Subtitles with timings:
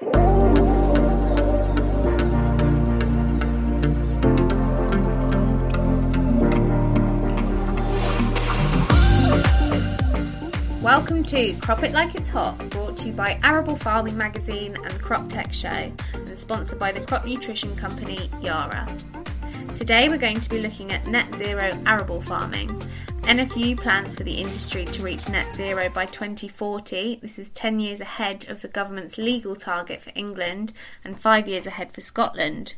[0.00, 0.16] Welcome
[11.26, 15.28] to Crop It Like It's Hot, brought to you by Arable Farming Magazine and Crop
[15.28, 18.92] Tech Show, and sponsored by the crop nutrition company Yara.
[19.76, 22.82] Today we're going to be looking at net zero arable farming.
[23.24, 27.20] NFU plans for the industry to reach net zero by 2040.
[27.22, 31.66] This is 10 years ahead of the government's legal target for England and 5 years
[31.66, 32.74] ahead for Scotland.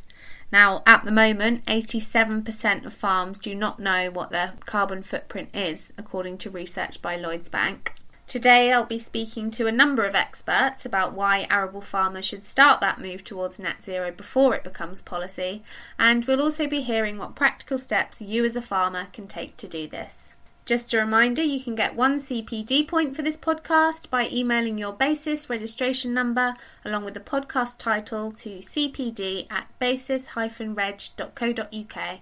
[0.49, 5.91] Now, at the moment, 87% of farms do not know what their carbon footprint is,
[5.97, 7.93] according to research by Lloyds Bank.
[8.25, 12.79] Today, I'll be speaking to a number of experts about why arable farmers should start
[12.79, 15.61] that move towards net zero before it becomes policy,
[15.99, 19.67] and we'll also be hearing what practical steps you as a farmer can take to
[19.67, 20.33] do this.
[20.67, 24.91] Just a reminder you can get one CPD point for this podcast by emailing your
[24.91, 32.19] BASIS registration number along with the podcast title to cpd at basis-reg.co.uk.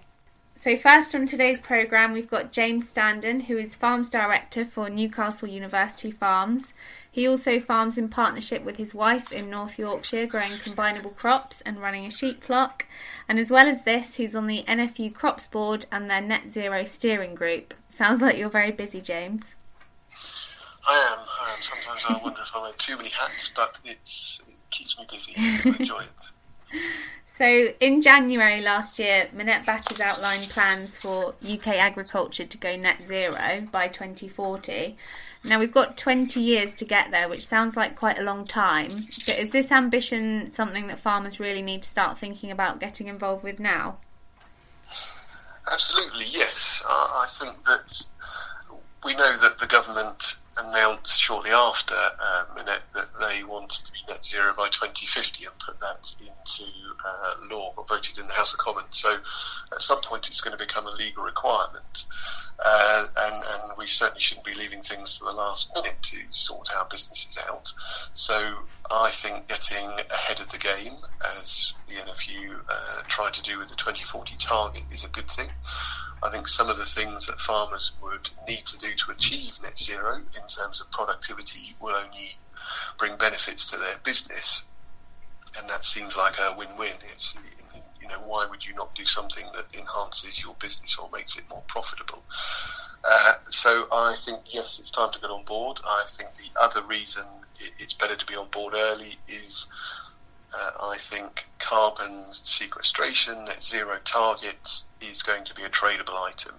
[0.58, 5.48] So, first on today's programme, we've got James Standen, who is Farms Director for Newcastle
[5.48, 6.72] University Farms.
[7.10, 11.78] He also farms in partnership with his wife in North Yorkshire, growing combinable crops and
[11.78, 12.86] running a sheep flock.
[13.28, 16.84] And as well as this, he's on the NFU Crops Board and their Net Zero
[16.84, 17.74] Steering Group.
[17.90, 19.54] Sounds like you're very busy, James.
[20.88, 21.18] I am.
[21.18, 21.60] I am.
[21.60, 23.98] Sometimes I wonder if I wear too many hats, but it
[24.70, 25.34] keeps me busy.
[25.36, 26.30] I enjoy it.
[27.28, 27.44] So,
[27.80, 33.66] in January last year, Minette Batters outlined plans for UK agriculture to go net zero
[33.70, 34.96] by 2040.
[35.44, 39.06] Now, we've got 20 years to get there, which sounds like quite a long time.
[39.26, 43.44] But is this ambition something that farmers really need to start thinking about getting involved
[43.44, 43.98] with now?
[45.70, 46.82] Absolutely, yes.
[46.88, 48.02] I think that
[49.04, 53.98] we know that the government announced shortly after uh, Minette that they wanted to be
[54.08, 56.70] net zero by 2050 and put that into
[57.04, 58.88] uh, law or voted in the House of Commons.
[58.92, 59.18] So
[59.72, 62.04] at some point it's going to become a legal requirement.
[62.58, 66.68] Uh, and, and we certainly shouldn't be leaving things to the last minute to sort
[66.74, 67.72] our businesses out.
[68.14, 68.54] So
[68.90, 70.94] I think getting ahead of the game,
[71.38, 75.48] as the NFU uh, tried to do with the 2040 target, is a good thing.
[76.22, 79.78] I think some of the things that farmers would need to do to achieve net
[79.78, 82.36] zero in terms of productivity will only
[82.98, 84.62] bring benefits to their business,
[85.58, 86.94] and that seems like a win-win.
[87.12, 87.34] It's
[88.00, 91.44] you know why would you not do something that enhances your business or makes it
[91.50, 92.22] more profitable?
[93.04, 95.80] Uh, so I think yes, it's time to get on board.
[95.84, 97.24] I think the other reason
[97.78, 99.66] it's better to be on board early is
[100.54, 106.54] uh, I think carbon sequestration, net zero targets is going to be a tradable item.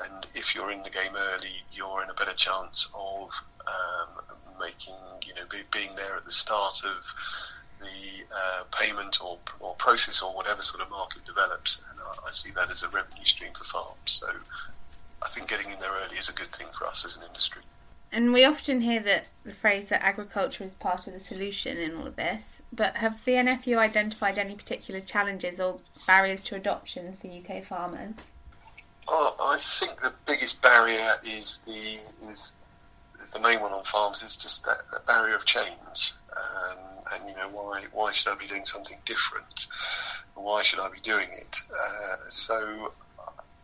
[0.00, 3.30] And if you're in the game early, you're in a better chance of
[3.66, 4.24] um,
[4.60, 4.94] making,
[5.26, 7.04] you know, be, being there at the start of
[7.80, 11.78] the uh, payment or, or process or whatever sort of market develops.
[11.90, 13.96] And I, I see that as a revenue stream for farms.
[14.06, 14.28] So
[15.22, 17.62] I think getting in there early is a good thing for us as an industry.
[18.14, 21.96] And we often hear that the phrase that agriculture is part of the solution in
[21.96, 27.16] all of this, but have the NFU identified any particular challenges or barriers to adoption
[27.16, 28.16] for UK farmers?
[29.08, 31.98] Oh, I think the biggest barrier is the
[32.28, 32.54] is,
[33.20, 36.14] is the main one on farms is just that, that barrier of change.
[36.36, 36.78] Um,
[37.12, 39.66] and you know why why should I be doing something different?
[40.34, 41.56] Why should I be doing it?
[41.70, 42.92] Uh, so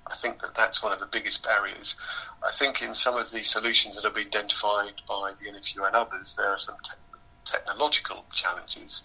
[0.07, 1.97] I think that that's one of the biggest barriers.
[2.43, 5.97] I think in some of the solutions that have been identified by the NFU and
[5.97, 9.03] others, there are some te- technological challenges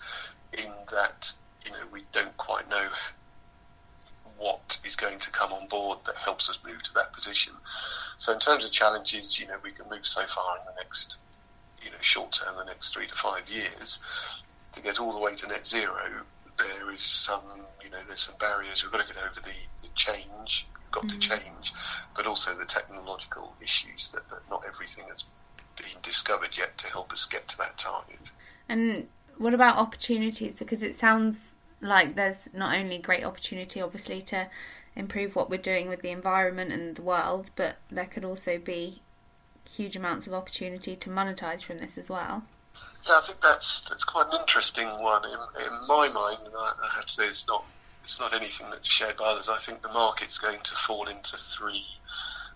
[0.54, 1.34] in that
[1.66, 2.90] you know we don't quite know
[4.38, 7.54] what is going to come on board that helps us move to that position.
[8.18, 11.18] So in terms of challenges, you know we can move so far in the next
[11.84, 14.00] you know short term, the next three to five years,
[14.74, 16.24] to get all the way to net zero.
[16.58, 17.42] There is some,
[17.84, 18.84] you know, there's some barriers.
[18.84, 21.10] We've got to get over the, the change got mm.
[21.10, 21.74] to change,
[22.16, 25.26] but also the technological issues that, that not everything has
[25.76, 28.32] been discovered yet to help us get to that target.
[28.70, 29.08] And
[29.38, 30.56] what about opportunities?
[30.56, 31.53] Because it sounds
[31.84, 34.48] like there's not only great opportunity, obviously, to
[34.96, 39.02] improve what we're doing with the environment and the world, but there could also be
[39.70, 42.44] huge amounts of opportunity to monetize from this as well.
[43.08, 45.24] Yeah, I think that's that's quite an interesting one.
[45.26, 47.66] In, in my mind, and I, I have to say it's not
[48.04, 49.50] it's not anything that's shared by others.
[49.50, 51.86] I think the market's going to fall into three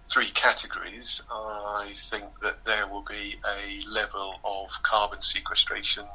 [0.07, 1.21] three categories.
[1.29, 6.05] I think that there will be a level of carbon sequestration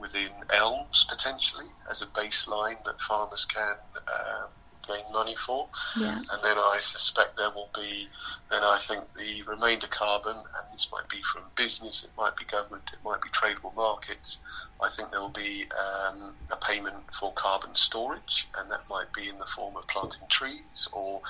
[0.00, 3.76] within ELMS potentially as a baseline that farmers can
[4.08, 4.46] uh,
[4.86, 5.68] gain money for.
[5.96, 6.18] Yeah.
[6.18, 8.08] And then I suspect there will be,
[8.50, 12.44] then I think the remainder carbon, and this might be from business, it might be
[12.44, 14.38] government, it might be tradable markets.
[14.82, 19.28] I think there will be um, a payment for carbon storage, and that might be
[19.28, 21.20] in the form of planting trees or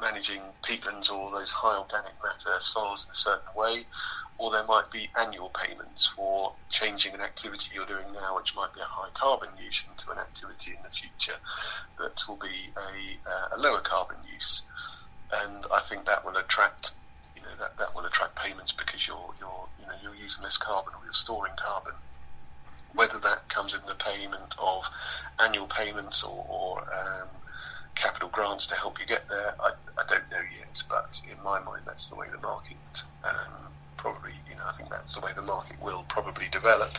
[0.00, 3.84] managing peatlands or those high organic matter soils in a certain way,
[4.38, 8.72] or there might be annual payments for changing an activity you're doing now, which might
[8.74, 11.38] be a high carbon use, into an activity in the future
[11.98, 14.62] that will be a, uh, a lower carbon use.
[15.32, 16.92] And I think that will attract,
[17.34, 20.56] you know, that, that will attract payments because you're you're you know you're using less
[20.56, 21.94] carbon or you're storing carbon.
[22.94, 24.84] Whether that comes in the payment of
[25.38, 27.28] annual payments or, or um,
[27.96, 30.82] capital grants to help you get there, I, I don't know yet.
[30.88, 32.76] But in my mind, that's the way the market
[33.24, 36.92] um, probably, you know, I think that's the way the market will probably develop.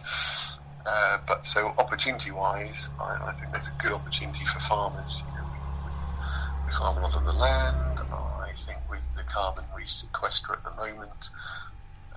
[0.86, 5.24] Uh, but so opportunity-wise, I, I, think there's a good opportunity for farmers.
[5.28, 8.00] You know, we, we, farm a lot of the land.
[8.12, 11.30] I think with the carbon we sequester at the moment,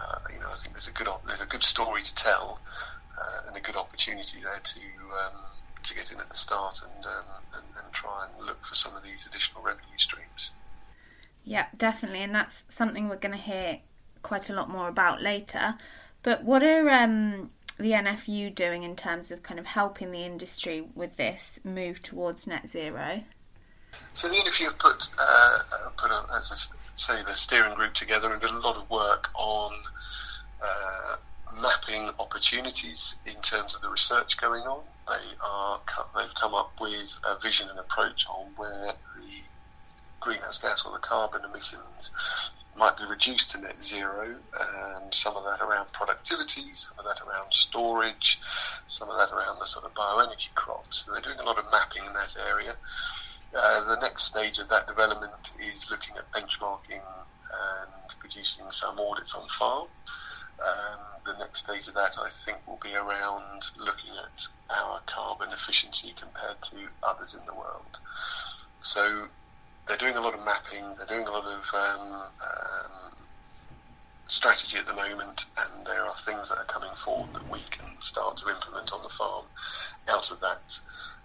[0.01, 2.61] uh, you know, I think there's a good there's a good story to tell
[3.21, 5.41] uh, and a good opportunity there to um,
[5.83, 7.25] to get in at the start and, um,
[7.55, 10.51] and, and try and look for some of these additional revenue streams.
[11.45, 13.81] Yeah, definitely, and that's something we're going to hear
[14.23, 15.75] quite a lot more about later.
[16.23, 20.85] But what are um, the NFU doing in terms of kind of helping the industry
[20.95, 23.23] with this move towards net zero?
[24.15, 25.59] So the NFU have put uh,
[25.97, 29.31] put a, as I say the steering group together and did a lot of work
[29.35, 29.73] on
[30.63, 31.17] uh,
[31.61, 34.85] mapping opportunities in terms of the research going on.
[35.09, 35.81] They are
[36.17, 39.43] they've come up with a vision and approach on where the
[40.21, 42.13] greenhouse gas or the carbon emissions
[42.77, 44.37] might be reduced to net zero.
[45.13, 48.39] Some of that around productivity, some of that around storage,
[48.87, 51.05] some of that around the sort of bioenergy crops.
[51.05, 52.77] So they're doing a lot of mapping in that area.
[53.55, 59.35] Uh, the next stage of that development is looking at benchmarking and producing some audits
[59.35, 59.89] on farm.
[60.61, 65.49] Um, the next stage of that, I think, will be around looking at our carbon
[65.53, 67.99] efficiency compared to others in the world.
[68.83, 69.29] So
[69.87, 73.11] they're doing a lot of mapping, they're doing a lot of um, um,
[74.27, 77.87] strategy at the moment, and there are things that are coming forward that we can
[78.01, 79.47] start to implement on the farm
[80.09, 80.79] out of that.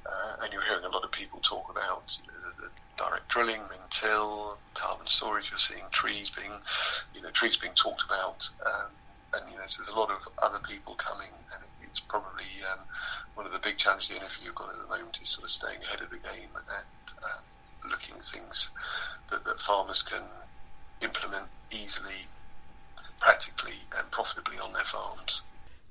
[0.06, 3.60] Uh, and you're hearing a lot of people talk about you know, the, direct drilling,
[3.70, 5.50] min-till, carbon storage.
[5.50, 6.52] You're seeing trees being,
[7.14, 8.50] you know, trees being talked about.
[8.66, 8.92] Um,
[9.36, 12.80] and you know, so there's a lot of other people coming, and it's probably um,
[13.36, 15.52] one of the big challenges the NFU have got at the moment is sort of
[15.52, 16.68] staying ahead of the game and
[17.24, 18.70] um, looking at things
[19.30, 20.24] that, that farmers can
[21.02, 22.28] implement easily,
[23.20, 25.42] practically, and profitably on their farms.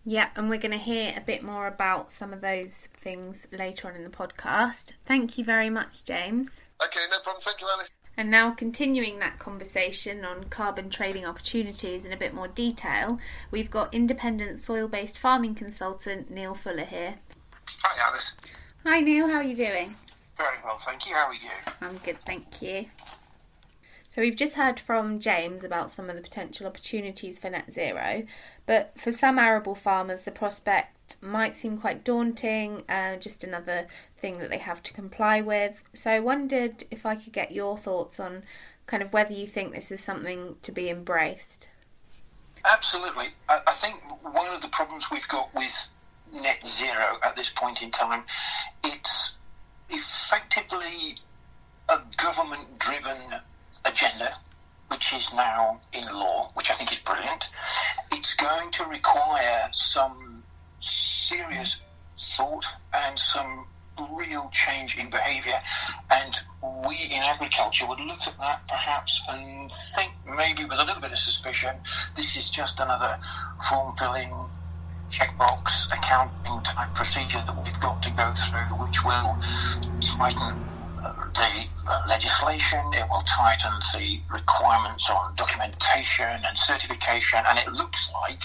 [0.07, 3.89] Yeah, and we're going to hear a bit more about some of those things later
[3.89, 4.93] on in the podcast.
[5.07, 6.61] Thank you very much, James.
[6.85, 7.43] Okay, no problem.
[7.43, 7.91] Thank you, Alice.
[8.17, 13.19] And now, continuing that conversation on carbon trading opportunities in a bit more detail,
[13.51, 17.17] we've got independent soil based farming consultant Neil Fuller here.
[17.83, 18.33] Hi, Alice.
[18.85, 19.27] Hi, Neil.
[19.27, 19.97] How are you doing?
[20.37, 21.15] Very well, thank you.
[21.15, 21.51] How are you?
[21.81, 22.87] I'm good, thank you.
[24.07, 28.23] So, we've just heard from James about some of the potential opportunities for net zero,
[28.65, 33.87] but for some arable farmers, the prospect might seem quite daunting, uh, just another
[34.19, 35.83] thing that they have to comply with.
[35.95, 38.43] So, I wondered if I could get your thoughts on
[38.87, 41.69] kind of whether you think this is something to be embraced.
[42.65, 43.29] Absolutely.
[43.49, 45.89] I, I think one of the problems we've got with
[46.33, 48.25] net zero at this point in time,
[48.83, 49.37] it's
[49.91, 51.17] effectively
[51.89, 53.19] a government driven
[53.85, 54.37] agenda
[54.89, 57.51] which is now in law, which I think is brilliant.
[58.13, 60.34] It's going to require some
[60.85, 61.79] serious
[62.37, 63.67] thought and some
[64.13, 65.61] real change in behaviour.
[66.11, 66.35] And
[66.87, 71.13] we in agriculture would look at that perhaps and think maybe with a little bit
[71.13, 71.77] of suspicion
[72.17, 73.19] this is just another
[73.69, 74.33] form filling
[75.11, 79.37] checkbox accounting type procedure that we've got to go through, which will
[80.01, 80.65] tighten
[81.35, 81.67] the
[82.09, 88.41] legislation, it will tighten the requirements on documentation and certification, and it looks like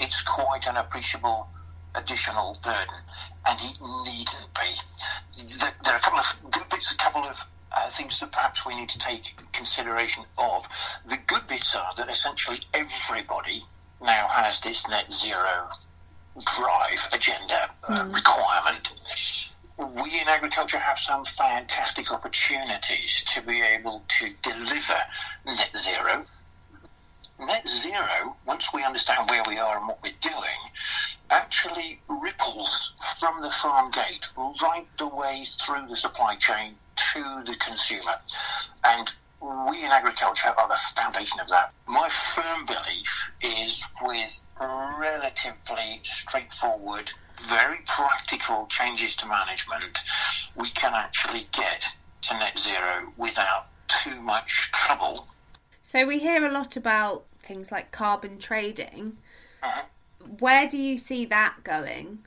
[0.00, 1.48] it's quite an appreciable
[1.96, 3.00] additional burden,
[3.46, 5.48] and it needn't be.
[5.84, 7.38] There are a couple of good bits, a couple of
[7.76, 9.22] uh, things that perhaps we need to take
[9.52, 10.66] consideration of.
[11.08, 13.64] The good bits are that essentially everybody
[14.00, 15.68] now has this net zero
[16.56, 18.14] drive agenda uh, mm.
[18.14, 18.90] requirement.
[19.78, 24.98] We in agriculture have some fantastic opportunities to be able to deliver
[25.44, 26.24] net zero.
[27.38, 30.58] Net zero, once we understand where we are and what we're doing,
[31.30, 34.26] actually ripples from the farm gate
[34.62, 38.16] right the way through the supply chain to the consumer.
[38.84, 39.12] And
[39.68, 41.72] we in agriculture are the foundation of that.
[41.86, 47.10] My firm belief is with relatively straightforward,
[47.48, 49.98] very practical changes to management,
[50.54, 51.84] we can actually get
[52.22, 55.28] to net zero without too much trouble.
[55.86, 59.18] So we hear a lot about things like carbon trading.
[59.62, 59.82] Uh-huh.
[60.40, 62.24] Where do you see that going?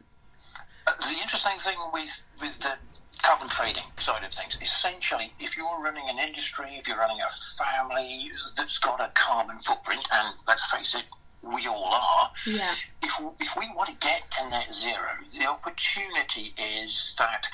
[0.85, 2.75] The interesting thing with with the
[3.21, 7.29] carbon trading side of things, essentially, if you're running an industry, if you're running a
[7.61, 11.03] family that's got a carbon footprint, and let's face it,
[11.41, 12.31] we all are.
[12.45, 12.75] Yeah.
[13.03, 13.11] If
[13.41, 17.45] if we want to get to net zero, the opportunity is that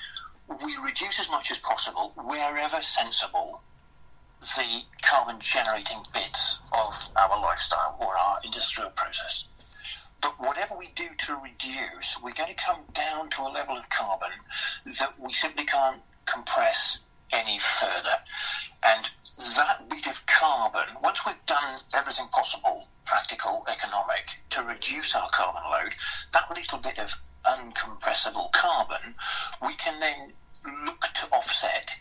[0.63, 3.63] we reduce as much as possible, wherever sensible,
[4.56, 9.46] the carbon generating bits of our lifestyle or our industrial process.
[10.22, 13.90] But whatever we do to reduce, we're going to come down to a level of
[13.90, 14.30] carbon
[15.00, 17.00] that we simply can't compress
[17.32, 18.18] any further.
[18.84, 19.10] And
[19.56, 25.64] that bit of carbon, once we've done everything possible, practical, economic, to reduce our carbon
[25.72, 25.96] load,
[26.34, 27.14] that little bit of
[27.46, 29.16] uncompressible carbon,
[29.66, 30.34] we can then
[30.86, 31.96] look to offset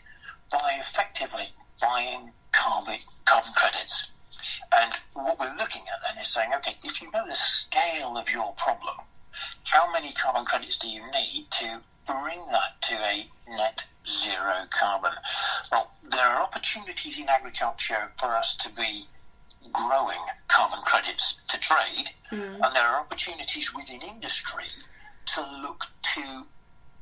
[0.51, 1.49] by effectively
[1.81, 4.07] buying carbon, carbon credits.
[4.75, 8.29] And what we're looking at then is saying, okay, if you know the scale of
[8.29, 8.97] your problem,
[9.63, 15.11] how many carbon credits do you need to bring that to a net zero carbon?
[15.71, 19.05] Well, there are opportunities in agriculture for us to be
[19.73, 22.59] growing carbon credits to trade, mm.
[22.61, 24.65] and there are opportunities within industry
[25.33, 26.45] to look to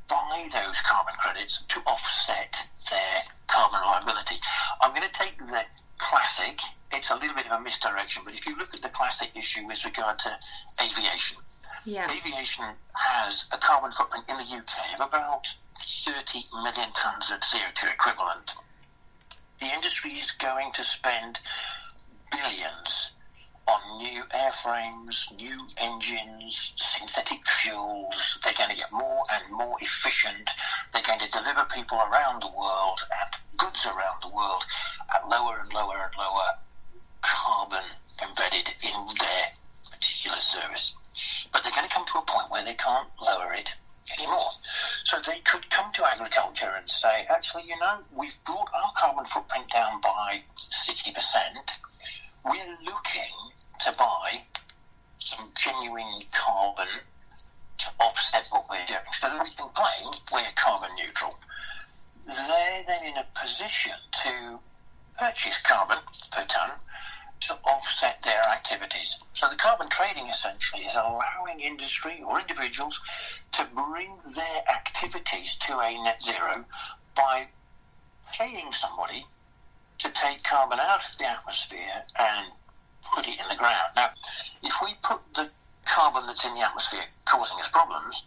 [0.07, 4.35] buy those carbon credits to offset their carbon liability.
[4.81, 5.61] I'm going to take the
[5.97, 6.59] classic,
[6.91, 9.65] it's a little bit of a misdirection, but if you look at the classic issue
[9.65, 10.37] with regard to
[10.81, 11.37] aviation,
[11.85, 12.11] yeah.
[12.11, 15.47] aviation has a carbon footprint in the UK of about
[15.79, 18.53] 30 million tonnes of CO2 equivalent.
[19.59, 21.39] The industry is going to spend
[22.31, 23.11] billions
[23.67, 28.39] on new airframes, new engines, synthetic fuels.
[28.43, 30.49] They're going to get more and more efficient.
[30.91, 34.63] They're going to deliver people around the world and goods around the world
[35.13, 36.57] at lower and lower and lower
[37.21, 37.85] carbon
[38.21, 39.45] embedded in their
[39.91, 40.93] particular service.
[41.51, 43.69] But they're going to come to a point where they can't lower it
[44.17, 44.49] anymore.
[45.05, 49.25] So they could come to agriculture and say, actually, you know, we've brought our carbon
[49.25, 51.15] footprint down by 60%.
[52.45, 53.33] We're looking
[53.85, 54.43] to buy
[55.19, 56.87] some genuine carbon
[57.77, 58.99] to offset what we're doing.
[59.19, 61.37] So that we can claim we're carbon neutral.
[62.25, 64.59] They're then in a position to
[65.17, 65.99] purchase carbon
[66.31, 66.71] per tonne
[67.41, 69.17] to offset their activities.
[69.33, 72.99] So the carbon trading essentially is allowing industry or individuals
[73.53, 76.65] to bring their activities to a net zero
[77.15, 77.47] by
[78.31, 79.25] paying somebody
[79.99, 82.51] to take carbon out of the atmosphere and
[83.13, 83.91] put it in the ground.
[83.95, 84.09] Now,
[84.61, 85.49] if we put the
[85.85, 88.23] carbon that's in the atmosphere causing us problems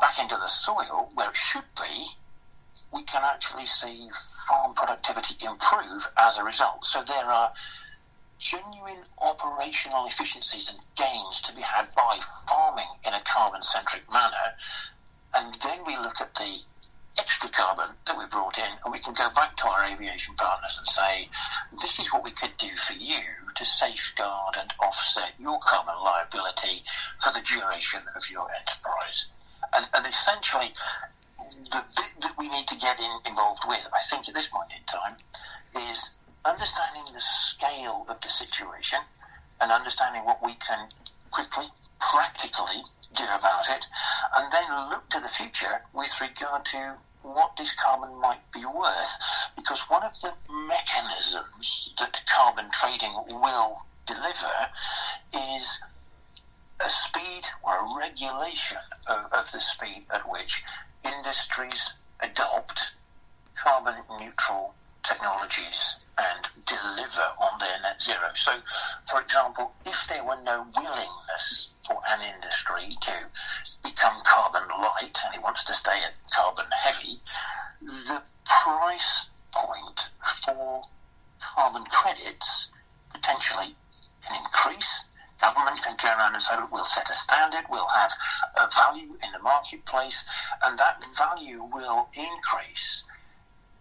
[0.00, 2.06] back into the soil where it should be,
[2.92, 4.08] we can actually see
[4.48, 6.86] farm productivity improve as a result.
[6.86, 7.52] So there are
[8.38, 14.54] genuine operational efficiencies and gains to be had by farming in a carbon centric manner.
[15.34, 16.58] And then we look at the
[17.18, 20.78] extra carbon that we brought in, and we can go back to our aviation partners
[20.78, 21.28] and say,
[21.82, 23.20] this is what we could do for you
[23.56, 26.82] to safeguard and offset your carbon liability
[27.22, 29.26] for the duration of your enterprise.
[29.74, 30.70] And, and essentially,
[31.72, 34.70] the bit that we need to get in, involved with, I think, at this point
[34.76, 35.16] in time,
[35.90, 39.00] is understanding the scale of the situation
[39.60, 40.88] and understanding what we can
[41.30, 41.66] quickly,
[42.00, 42.82] practically
[43.14, 43.84] do about it,
[44.36, 49.18] and then look to the future with regard to what this carbon might be worth.
[49.56, 54.52] Because one of the mechanisms that carbon trading will deliver
[55.32, 55.78] is
[56.80, 60.64] a speed or a regulation of, of the speed at which
[61.04, 62.92] industries adopt
[63.54, 68.30] carbon neutral technologies and deliver on their net zero.
[68.34, 68.56] So,
[69.10, 73.12] for example, if there were no willingness for an industry to
[73.82, 77.20] become carbon light and it wants to stay at carbon heavy,
[77.80, 80.10] the price point
[80.44, 80.82] for
[81.40, 82.70] carbon credits
[83.12, 83.74] potentially
[84.26, 85.04] can increase.
[85.40, 88.12] Government can turn around and say, we'll set a standard, we'll have
[88.56, 90.24] a value in the marketplace,
[90.64, 93.08] and that value will increase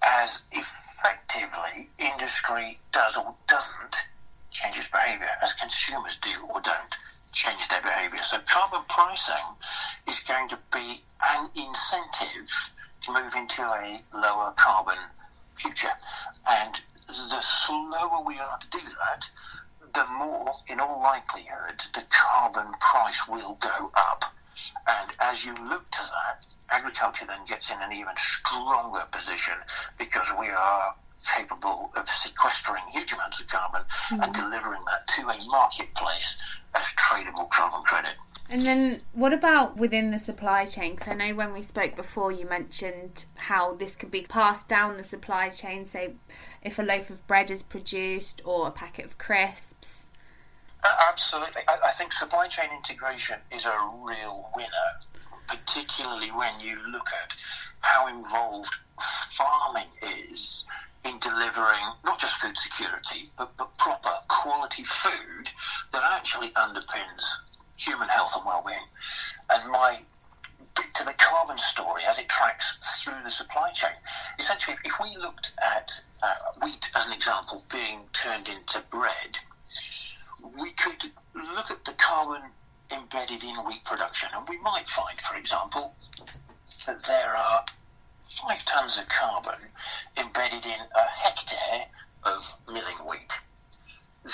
[0.03, 0.43] as
[0.97, 3.95] effectively industry does or doesn't
[4.51, 6.95] change its behaviour, as consumers do or don't
[7.31, 8.19] change their behaviour.
[8.19, 9.35] So carbon pricing
[10.07, 12.49] is going to be an incentive
[13.03, 14.97] to move into a lower carbon
[15.55, 15.91] future.
[16.47, 16.73] And
[17.07, 19.29] the slower we are to do that,
[19.93, 24.25] the more, in all likelihood, the carbon price will go up.
[24.87, 29.55] And as you look to that, agriculture then gets in an even stronger position
[29.97, 30.95] because we are
[31.35, 34.21] capable of sequestering huge amounts of carbon mm-hmm.
[34.21, 36.37] and delivering that to a marketplace
[36.75, 38.15] as tradable carbon credit.
[38.49, 40.91] And then, what about within the supply chain?
[40.91, 44.95] Because I know when we spoke before, you mentioned how this could be passed down
[44.95, 45.83] the supply chain.
[45.83, 46.13] Say,
[46.61, 50.06] if a loaf of bread is produced or a packet of crisps.
[50.87, 51.61] Uh, absolutely.
[51.67, 54.89] I, I think supply chain integration is a real winner,
[55.49, 57.33] particularly when you look at
[57.81, 58.73] how involved
[59.31, 59.89] farming
[60.31, 60.63] is
[61.03, 65.49] in delivering not just food security, but, but proper quality food
[65.91, 67.25] that actually underpins
[67.75, 68.87] human health and well-being.
[69.49, 69.99] And my
[70.75, 73.91] bit to the carbon story as it tracks through the supply chain.
[74.39, 75.91] Essentially, if, if we looked at
[76.23, 79.37] uh, wheat as an example being turned into bread,
[80.57, 82.41] we could look at the carbon
[82.91, 85.93] embedded in wheat production, and we might find, for example,
[86.85, 87.63] that there are
[88.29, 89.59] five tons of carbon
[90.17, 91.85] embedded in a hectare
[92.23, 93.33] of milling wheat.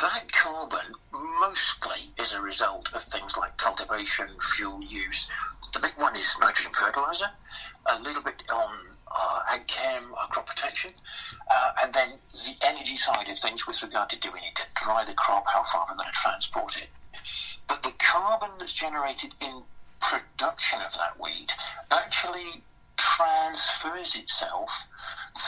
[0.02, 5.30] That carbon mostly is a result of things like cultivation, fuel use.
[5.74, 7.32] The big one is nitrogen fertilizer,
[7.88, 8.78] a little bit on
[9.08, 10.92] uh, ag chem, uh, crop protection,
[11.50, 15.04] uh, and then the energy side of things with regard to doing it to dry
[15.04, 16.90] the crop, how far we're going to transport it.
[17.68, 19.64] But the carbon that's generated in
[20.00, 21.52] production of that wheat
[21.90, 22.62] actually
[22.98, 24.70] transfers itself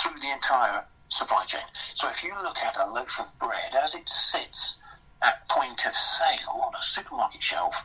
[0.02, 1.62] through the entire supply chain.
[1.94, 4.78] So if you look at a loaf of bread as it sits
[5.22, 7.76] at point of sale on a supermarket shelf,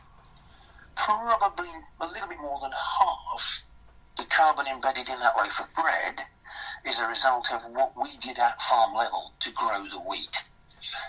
[0.95, 1.69] probably
[1.99, 3.63] a little bit more than half
[4.17, 6.21] the carbon embedded in that loaf of bread
[6.85, 10.49] is a result of what we did at farm level to grow the wheat.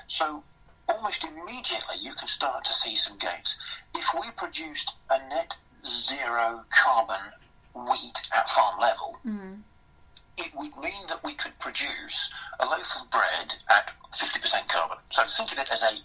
[0.06, 0.44] So
[0.88, 3.56] almost immediately you can start to see some gains.
[3.94, 7.32] If we produced a net zero carbon
[7.74, 9.58] wheat at farm level, mm.
[10.36, 12.30] it would mean that we could produce
[12.60, 14.98] a loaf of bread at 50% carbon.
[15.10, 15.96] So think of it as a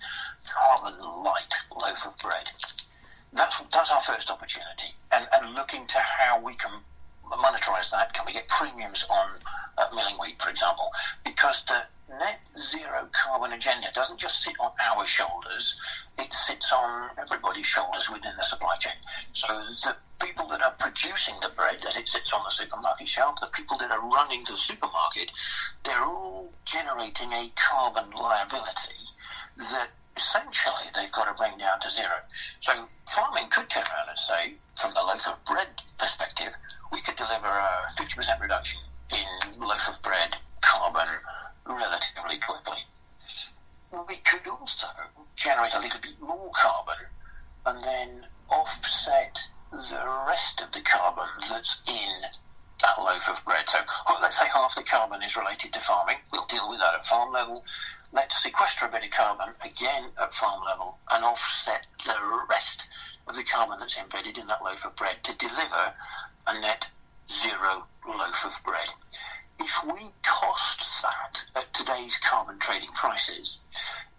[0.46, 2.50] carbon light loaf of bread.
[3.38, 4.90] That's, that's our first opportunity.
[5.12, 6.72] And, and looking to how we can
[7.32, 8.14] monetize that.
[8.14, 9.30] Can we get premiums on
[9.78, 10.90] uh, milling wheat, for example?
[11.24, 11.84] Because the
[12.20, 15.80] net zero carbon agenda doesn't just sit on our shoulders,
[16.18, 18.94] it sits on everybody's shoulders within the supply chain.
[19.34, 19.48] So
[19.84, 23.48] the people that are producing the bread as it sits on the supermarket shelf, the
[23.48, 25.32] people that are running the supermarket,
[25.84, 28.96] they're all generating a carbon liability
[29.58, 32.18] that essentially they've got to bring down to zero.
[32.60, 36.54] So farming could turn around and say, from the loaf of bread perspective,
[36.92, 41.08] we could deliver a 50% reduction in loaf of bread carbon
[41.66, 42.84] relatively quickly.
[44.08, 44.88] We could also
[45.36, 47.06] generate a little bit more carbon
[47.66, 49.40] and then offset
[49.72, 52.14] the rest of the carbon that's in
[52.82, 53.68] that loaf of bread.
[53.68, 53.80] So
[54.22, 56.18] let's say half the carbon is related to farming.
[56.32, 57.64] We'll deal with that at farm level.
[58.14, 62.16] Let's sequester a bit of carbon again at farm level and offset the
[62.50, 62.88] rest
[63.28, 65.94] of the carbon that's embedded in that loaf of bread to deliver
[66.48, 66.88] a net
[67.30, 68.88] zero loaf of bread.
[69.60, 73.60] If we cost that at today's carbon trading prices,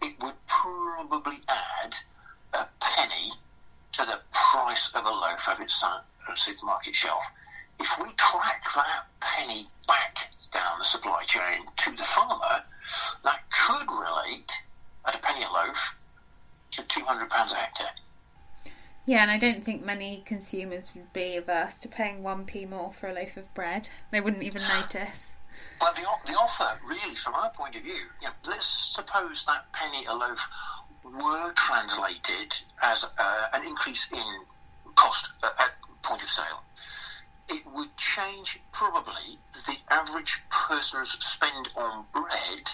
[0.03, 1.95] it would probably add
[2.53, 3.33] a penny
[3.93, 6.01] to the price of a loaf of its uh,
[6.35, 7.25] supermarket shelf.
[7.81, 12.63] If we track that penny back down the supply chain to the farmer,
[13.25, 14.53] that could relate
[15.07, 15.95] at a penny a loaf
[16.73, 17.87] to £200 a hectare.
[19.07, 23.09] Yeah, and I don't think many consumers would be averse to paying 1p more for
[23.09, 23.89] a loaf of bread.
[24.13, 25.33] They wouldn't even notice.
[25.81, 29.73] Well, the, the offer, really, from our point of view, you know, let's suppose that
[29.73, 30.41] penny a loaf
[31.05, 34.41] were translated as uh, an increase in
[34.95, 36.63] cost at point of sale,
[37.49, 42.71] it would change probably the average person's spend on bread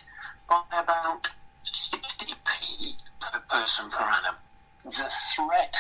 [0.49, 1.29] by about
[1.67, 4.37] 60p per person per annum.
[4.85, 5.77] The threat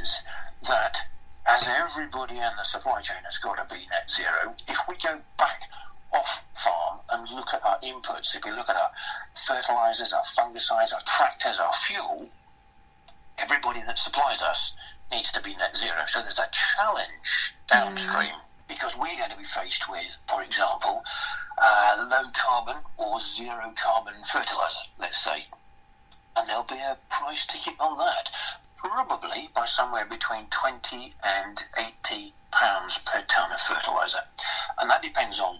[0.00, 0.16] is
[0.68, 0.98] that
[1.46, 5.20] as everybody in the supply chain has got to be net zero, if we go
[5.36, 5.60] back
[6.12, 8.90] off farm and look at our inputs, if we look at our
[9.46, 12.26] fertilizers, our fungicides, our tractors, our fuel,
[13.36, 14.72] everybody that supplies us
[15.10, 16.04] needs to be net zero.
[16.06, 17.43] So there's a challenge
[17.74, 18.34] downstream
[18.68, 21.02] because we're going to be faced with, for example,
[21.58, 25.42] uh, low carbon or zero carbon fertilizer, let's say.
[26.36, 28.30] And there'll be a price ticket on that.
[28.76, 31.62] probably by somewhere between 20 and
[32.04, 34.20] 80 pounds per tonne of fertiliser.
[34.78, 35.58] And that depends on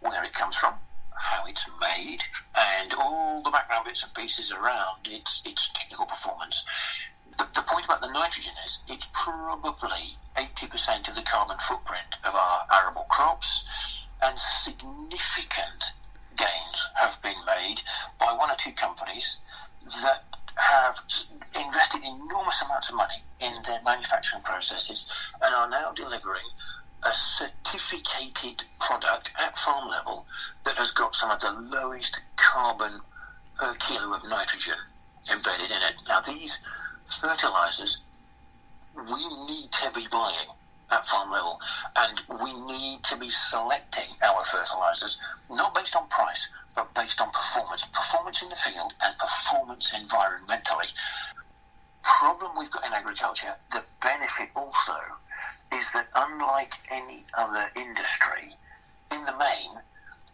[0.00, 0.74] where it comes from,
[1.14, 2.22] how it's made,
[2.56, 6.64] and all the background bits and pieces around its, its technical performance.
[7.38, 12.34] The, the point about the nitrogen is it's probably 80% of the carbon footprint of
[12.34, 13.66] our arable crops,
[14.22, 15.84] and significant
[16.36, 17.80] gains have been made
[18.18, 19.38] by one or two companies
[20.02, 20.24] that
[20.56, 20.98] have
[21.54, 25.06] invested enormous amounts of money in their manufacturing processes
[25.42, 26.44] and are now delivering
[27.04, 30.26] a certificated product at farm level
[30.64, 33.00] that has got some of the lowest carbon
[33.58, 34.76] per kilo of nitrogen
[35.32, 36.02] embedded in it.
[36.06, 36.58] Now, these
[37.20, 38.00] fertilizers
[38.94, 40.48] we need to be buying
[40.90, 41.58] at farm level
[41.96, 45.16] and we need to be selecting our fertilizers
[45.50, 50.88] not based on price but based on performance performance in the field and performance environmentally.
[52.02, 54.96] Problem we've got in agriculture the benefit also
[55.72, 58.54] is that unlike any other industry
[59.10, 59.70] in the main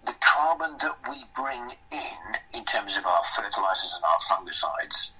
[0.04, 5.10] the carbon that we bring in in terms of our fertilizers and our fungicides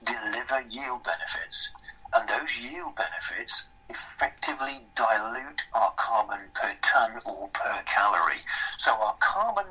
[0.00, 1.70] deliver yield benefits
[2.14, 8.44] and those yield benefits effectively dilute our carbon per ton or per calorie.
[8.78, 9.66] So our carbon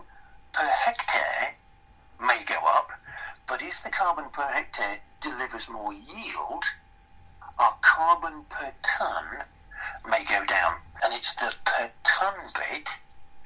[0.53, 1.55] per hectare
[2.19, 2.91] may go up,
[3.47, 6.63] but if the carbon per hectare delivers more yield,
[7.57, 9.43] our carbon per ton
[10.09, 10.75] may go down.
[11.03, 12.89] And it's the per ton bit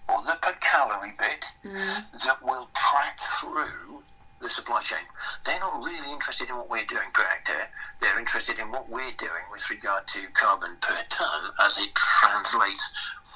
[0.10, 2.04] or the per calorie bit mm.
[2.26, 4.04] that will track through
[4.41, 5.00] the supply chain.
[5.45, 7.69] They're not really interested in what we're doing per hectare.
[8.02, 12.91] They're interested in what we're doing with regard to carbon per tonne as it translates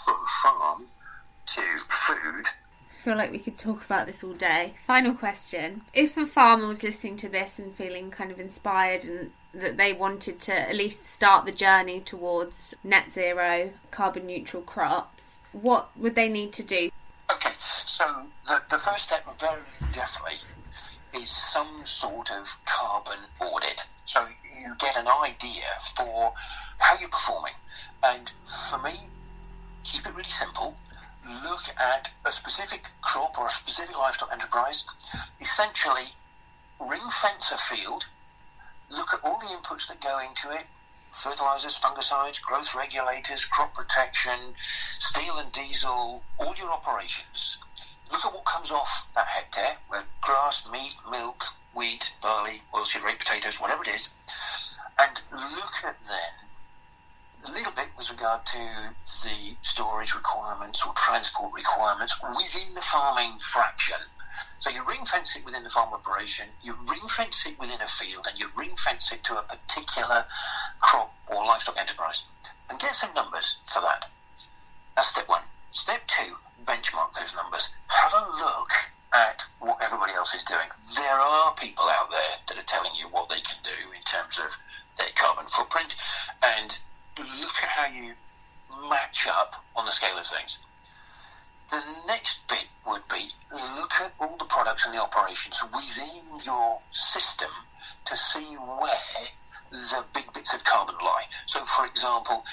[0.06, 0.86] from farm
[1.48, 2.46] to food.
[2.48, 4.74] I feel like we could talk about this all day.
[4.86, 5.84] Final question.
[5.94, 9.94] If a farmer was listening to this and feeling kind of inspired and that they
[9.94, 16.16] wanted to at least start the journey towards net zero, carbon neutral crops, what would
[16.16, 16.90] they need to do?
[17.32, 17.52] Okay,
[17.86, 19.62] so the, the first step, very
[19.94, 20.36] definitely,
[21.14, 23.82] is some sort of carbon audit.
[24.06, 24.28] So
[24.60, 26.34] you get an idea for
[26.78, 27.54] how you're performing.
[28.04, 28.32] And
[28.70, 29.10] for me,
[29.84, 30.76] keep it really simple.
[31.44, 34.84] Look at a specific crop or a specific livestock enterprise.
[35.42, 36.14] Essentially,
[36.80, 38.06] ring fence a field.
[38.90, 40.66] Look at all the inputs that go into it
[41.12, 44.54] fertilizers, fungicides, growth regulators, crop protection,
[45.00, 47.58] steel and diesel, all your operations
[48.12, 51.44] look at what comes off that hectare, where grass, meat, milk,
[51.74, 54.10] wheat, barley, oilseed rape potatoes, whatever it is,
[54.98, 56.40] and look at then
[57.46, 58.60] a little bit with regard to
[59.24, 63.98] the storage requirements or transport requirements within the farming fraction.
[64.60, 67.88] So you ring fence it within the farm operation, you ring fence it within a
[67.88, 70.26] field, and you ring fence it to a particular
[70.82, 72.24] crop or livestock enterprise.
[72.70, 74.06] And get some numbers for that.
[74.96, 75.42] That's step one.
[75.72, 77.70] Step two, benchmark those numbers.
[77.88, 78.72] Have a look
[79.14, 80.68] at what everybody else is doing.
[80.96, 84.38] There are people out there that are telling you what they can do in terms
[84.38, 84.52] of
[84.98, 85.96] their carbon footprint,
[86.44, 86.78] and
[87.18, 88.14] look at how you
[88.90, 90.58] match up on the scale of things.
[91.72, 96.80] The next bit would be look at all the products and the operations within your
[96.92, 97.50] system
[98.06, 99.28] to see where
[99.72, 101.26] the big bits of carbon lie.
[101.48, 102.44] So, for example,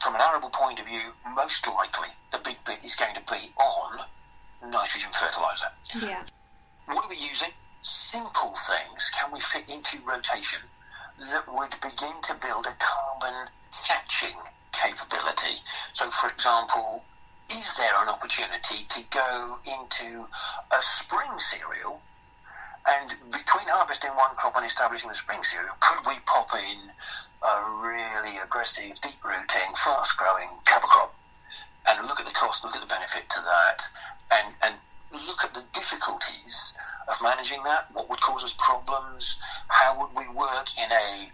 [0.00, 3.52] from an arable point of view, most likely the big bit is going to be
[3.56, 4.00] on
[4.70, 5.70] nitrogen fertilizer.
[5.94, 6.22] Yeah.
[6.86, 7.50] What are we using?
[7.82, 10.60] Simple things can we fit into rotation
[11.18, 13.48] that would begin to build a carbon
[13.86, 14.36] catching
[14.72, 15.60] capability?
[15.92, 17.04] So, for example,
[17.50, 20.26] is there an opportunity to go into
[20.70, 22.00] a spring cereal
[22.86, 26.90] and between harvesting one crop and establishing the spring cereal, could we pop in
[27.42, 31.14] a really aggressive, deep rooting, fast growing cover crop
[31.86, 33.82] and look at the cost, look at the benefit to that,
[34.30, 34.74] and, and
[35.26, 36.74] look at the difficulties
[37.08, 37.90] of managing that?
[37.92, 39.38] What would cause us problems?
[39.68, 41.30] How would we work in a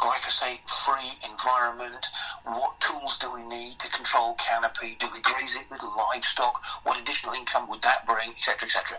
[0.00, 2.06] glyphosate free environment?
[2.44, 4.96] What tools do we need to control canopy?
[4.98, 6.60] Do we graze it with livestock?
[6.84, 8.98] What additional income would that bring, etc., etc.?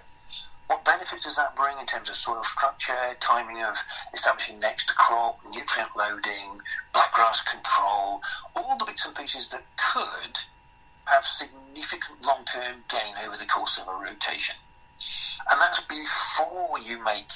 [0.73, 3.75] What benefits does that bring in terms of soil structure, timing of
[4.11, 6.49] establishing next crop, nutrient loading,
[6.95, 8.19] blackgrass control,
[8.55, 10.35] all the bits and pieces that could
[11.05, 14.55] have significant long-term gain over the course of a rotation.
[15.51, 17.29] And that's before you make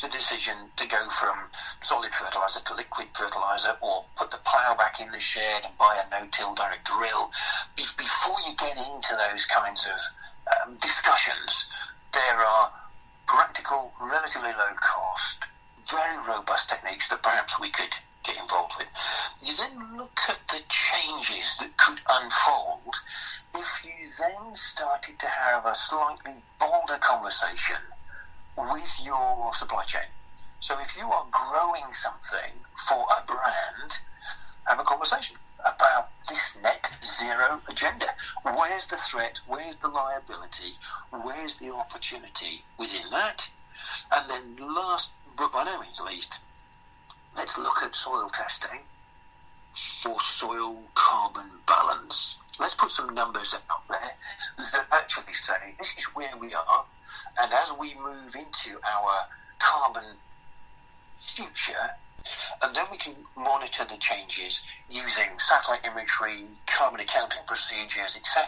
[0.00, 1.36] the decision to go from
[1.82, 6.00] solid fertilizer to liquid fertilizer or put the plough back in the shed and buy
[6.00, 7.30] a no-till direct drill.
[7.76, 11.66] Before you get into those kinds of um, discussions,
[12.12, 12.70] there are
[13.26, 15.44] practical, relatively low cost,
[15.90, 17.94] very robust techniques that perhaps we could
[18.24, 18.88] get involved with.
[19.42, 22.94] You then look at the changes that could unfold
[23.54, 27.76] if you then started to have a slightly bolder conversation
[28.56, 30.08] with your supply chain.
[30.60, 32.52] So if you are growing something
[32.88, 33.92] for a brand,
[34.64, 38.07] have a conversation about this net zero agenda.
[38.68, 39.40] Where's the threat?
[39.46, 40.76] Where's the liability?
[41.10, 43.48] Where's the opportunity within that?
[44.12, 46.34] And then last but by no means least,
[47.34, 48.80] let's look at soil testing
[50.02, 52.36] for soil carbon balance.
[52.58, 54.12] Let's put some numbers out there
[54.58, 56.84] that actually say this is where we are,
[57.40, 59.24] and as we move into our
[59.58, 60.04] carbon
[61.16, 61.96] future,
[62.62, 68.46] and then we can monitor the changes using satellite imagery, carbon accounting procedures, etc.,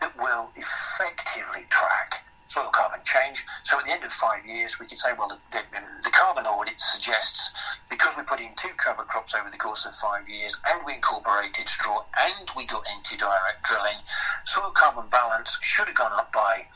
[0.00, 3.46] that will effectively track soil carbon change.
[3.64, 5.62] So at the end of five years, we can say, well, the,
[6.04, 7.52] the, carbon audit suggests
[7.88, 10.94] because we put in two cover crops over the course of five years and we
[10.94, 13.96] incorporated straw and we got into direct drilling,
[14.44, 16.66] soil carbon balance should have gone up by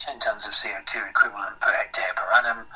[0.00, 2.66] 10 tonnes of CO2 equivalent per hectare per annum.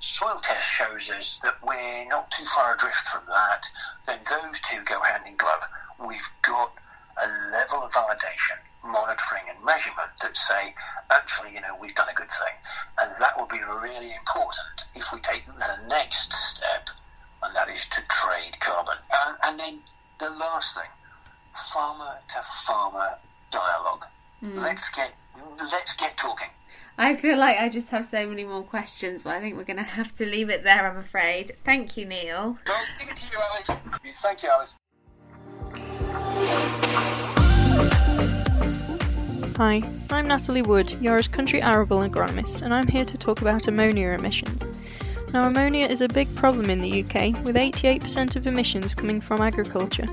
[0.00, 3.64] Soil test shows us that we're not too far adrift from that.
[4.06, 5.62] Then those two go hand in glove.
[5.98, 6.72] We've got
[7.20, 10.74] a level of validation monitoring and measurement that say,
[11.10, 12.54] actually, you know, we've done a good thing.
[13.00, 16.88] And that will be really important if we take the next step,
[17.42, 18.96] and that is to trade carbon.
[19.12, 19.78] And, and then
[20.20, 20.90] the last thing,
[21.72, 23.18] farmer to farmer
[23.50, 24.04] dialogue.
[24.42, 24.62] Mm.
[24.62, 25.12] Let's get
[25.72, 26.48] let's get talking.
[27.00, 29.76] I feel like I just have so many more questions, but I think we're going
[29.76, 31.52] to have to leave it there, I'm afraid.
[31.64, 32.58] Thank you, Neil.
[32.66, 33.70] Well, give it to you, Alice.
[34.20, 34.74] Thank you, Alice.
[39.58, 44.08] Hi, I'm Natalie Wood, Yara's country arable agronomist, and I'm here to talk about ammonia
[44.08, 44.64] emissions.
[45.32, 49.40] Now, ammonia is a big problem in the UK, with 88% of emissions coming from
[49.40, 50.08] agriculture.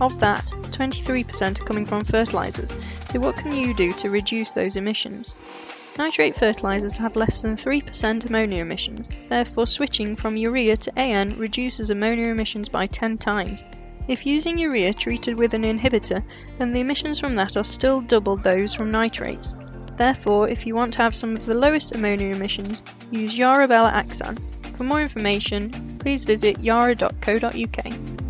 [0.00, 2.74] Of that, 23% are coming from fertilisers,
[3.06, 5.32] so what can you do to reduce those emissions?
[5.96, 11.90] Nitrate fertilisers have less than 3% ammonia emissions, therefore switching from urea to AN reduces
[11.90, 13.64] ammonia emissions by 10 times.
[14.08, 16.22] If using urea treated with an inhibitor,
[16.58, 19.54] then the emissions from that are still double those from nitrates.
[19.96, 24.38] Therefore, if you want to have some of the lowest ammonia emissions, use YaraBela Axan.
[24.76, 28.23] For more information, please visit yara.co.uk.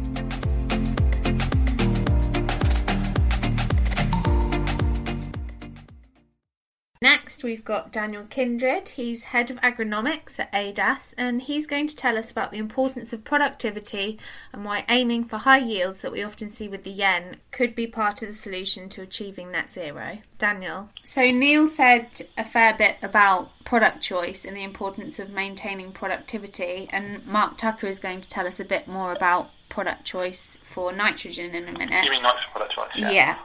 [7.45, 8.89] we've got Daniel Kindred.
[8.89, 13.13] He's head of agronomics at ADAS, and he's going to tell us about the importance
[13.13, 14.19] of productivity
[14.53, 17.87] and why aiming for high yields that we often see with the YEN could be
[17.87, 20.19] part of the solution to achieving net zero.
[20.39, 20.89] Daniel.
[21.05, 26.89] So, Neil said a fair bit about product choice and the importance of maintaining productivity,
[26.91, 30.93] and Mark Tucker is going to tell us a bit more about product choice for
[30.93, 32.05] nitrogen in a minute.
[32.05, 32.91] You mean nitrogen product choice?
[32.97, 33.11] Yeah.
[33.11, 33.39] yeah.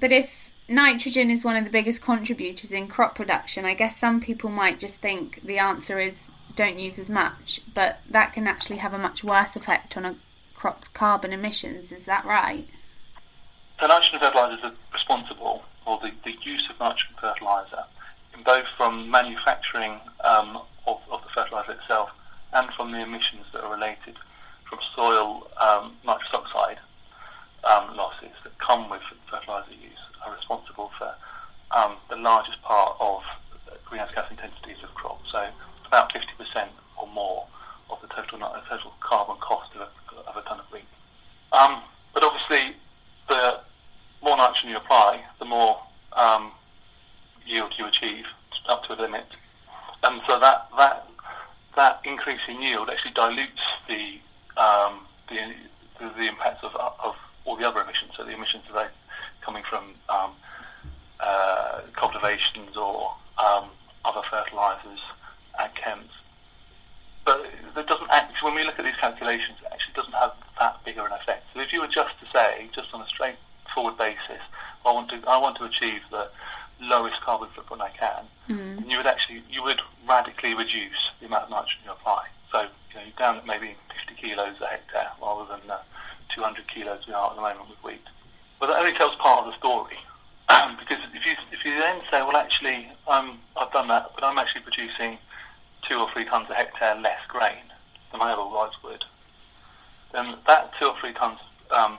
[0.00, 3.64] But if nitrogen is one of the biggest contributors in crop production.
[3.64, 8.00] I guess some people might just think the answer is don't use as much, but
[8.08, 10.16] that can actually have a much worse effect on a
[10.54, 11.92] crop's carbon emissions.
[11.92, 12.68] Is that right?
[13.80, 17.84] So nitrogen fertilizers are responsible for the, the use of nitrogen fertilizer
[18.36, 22.10] in both from manufacturing um, of, of, the fertilizer itself
[22.52, 24.16] and from the emissions that are related
[24.68, 26.78] from soil um, nitrous oxide
[27.64, 31.14] um, losses that come with fertilizer use are responsible for
[31.74, 33.22] um, the largest part of
[33.84, 35.30] greenhouse gas intensities of crops.
[35.30, 35.46] So
[35.86, 36.68] about 50%
[37.00, 37.46] or more
[37.90, 40.84] of the total total carbon cost of a, of a ton of wheat.
[41.52, 41.82] Um,
[42.12, 42.76] but obviously,
[43.28, 43.60] the
[44.22, 45.78] more nitrogen you apply, the more
[46.14, 46.52] um,
[47.46, 48.24] yield you achieve
[48.68, 49.36] up to a limit.
[50.02, 51.08] And so that that
[51.76, 54.18] that increase in yield actually dilutes the
[54.60, 55.54] um, the,
[55.98, 58.12] the, the impacts of, of all the other emissions.
[58.16, 58.90] So the emissions that are
[59.42, 60.32] coming from um,
[61.20, 63.70] uh, cultivations or um,
[64.04, 65.00] other fertilizers
[65.58, 66.10] and chems.
[67.24, 67.40] But
[67.76, 71.06] it doesn't actually, when we look at these calculations, it actually doesn't have that bigger
[71.06, 71.46] an effect.
[71.54, 74.42] So if you were just to say, just on a straightforward basis,
[74.84, 76.28] I want to, I want to achieve the
[76.80, 78.90] lowest carbon footprint I can, mm.
[78.90, 82.26] you would actually, you would radically reduce the amount of nitrogen you apply.
[82.52, 83.74] So, you know, you're down at maybe
[84.06, 85.80] 50 kilos a hectare rather than the
[86.34, 88.04] 200 kilos we are at the moment with wheat.
[88.60, 89.96] But that only tells part of the story.
[90.48, 94.38] Because if you if you then say, well, actually, um, I've done that, but I'm
[94.38, 95.18] actually producing
[95.88, 97.64] two or three tons a hectare less grain
[98.12, 99.04] than I otherwise would,
[100.12, 101.38] then that two or three tons
[101.70, 101.98] um,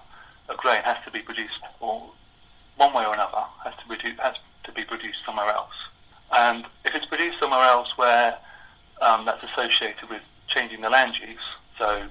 [0.50, 2.12] of grain has to be produced, or
[2.78, 5.74] one way or another, has to, produce, has to be produced somewhere else.
[6.32, 8.38] And if it's produced somewhere else where
[9.02, 11.40] um, that's associated with changing the land use,
[11.78, 12.08] so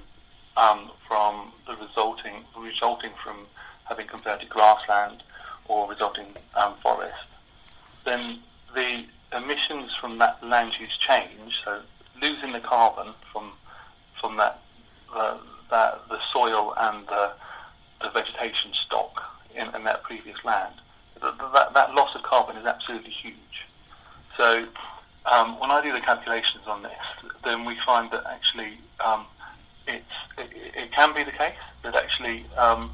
[0.57, 3.45] um, from the resulting resulting from
[3.85, 5.21] having converted grassland
[5.67, 7.27] or resulting um, forest,
[8.05, 8.39] then
[8.73, 11.81] the emissions from that land use change, so
[12.21, 13.51] losing the carbon from
[14.19, 14.61] from that
[15.13, 15.37] uh,
[15.69, 17.31] that the soil and the,
[18.01, 19.23] the vegetation stock
[19.55, 20.73] in, in that previous land,
[21.21, 23.65] that, that loss of carbon is absolutely huge.
[24.37, 24.67] So
[25.25, 29.25] um, when I do the calculations on this, then we find that actually um,
[29.87, 30.03] it,
[30.37, 32.91] it, can be the case that actually um,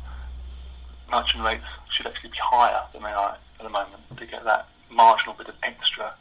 [1.12, 1.64] nitrogen rates
[1.96, 5.48] should actually be higher than they are at the moment to get that marginal bit
[5.48, 6.14] of extra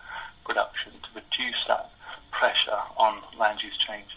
[0.45, 1.91] production to reduce that
[2.31, 4.09] pressure on land use change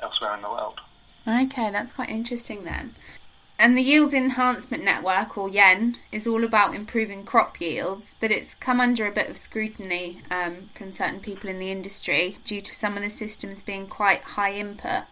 [0.00, 0.80] elsewhere in the world.
[1.26, 2.94] Okay, that's quite interesting then.
[3.58, 8.52] And the Yield Enhancement Network, or YEN, is all about improving crop yields, but it's
[8.54, 12.74] come under a bit of scrutiny um, from certain people in the industry due to
[12.74, 15.04] some of the systems being quite high input.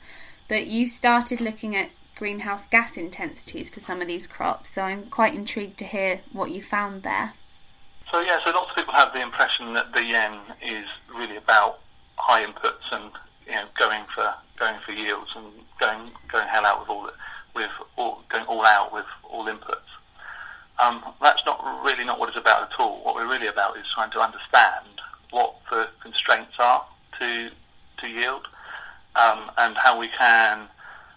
[0.47, 5.07] But you started looking at greenhouse gas intensities for some of these crops, so I'm
[5.07, 7.33] quite intrigued to hear what you found there.
[8.11, 11.81] So, yeah, so lots of people have the impression that the YEN is really about
[12.17, 13.11] high inputs and
[13.47, 15.47] you know going for going for yields and
[15.81, 17.11] going going hell out with all
[17.55, 19.91] with all, going all out with all inputs.
[20.79, 23.05] Um, that's not really not what it's about at all.
[23.05, 24.87] What we're really about is trying to understand
[25.31, 26.85] what the constraints are
[27.19, 27.51] to
[27.99, 28.47] to yield
[29.17, 30.69] um, and how we can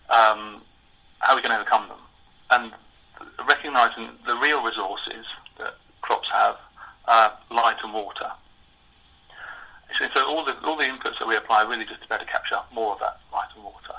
[0.09, 0.61] um,
[1.19, 1.99] how are we can overcome them,
[2.51, 2.71] and
[3.47, 5.25] recognizing the real resources
[5.57, 6.55] that crops have
[7.07, 8.31] are light and water.
[10.13, 12.59] So, all the all the inputs that we apply really just about to better capture
[12.73, 13.95] more of that light and water.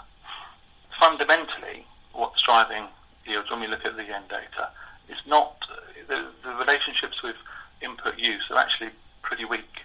[1.00, 2.86] Fundamentally, what's driving
[3.26, 4.70] yields when we look at the YEN data
[5.08, 5.56] is not
[6.06, 7.36] the, the relationships with
[7.82, 8.90] input use are actually
[9.22, 9.82] pretty weak.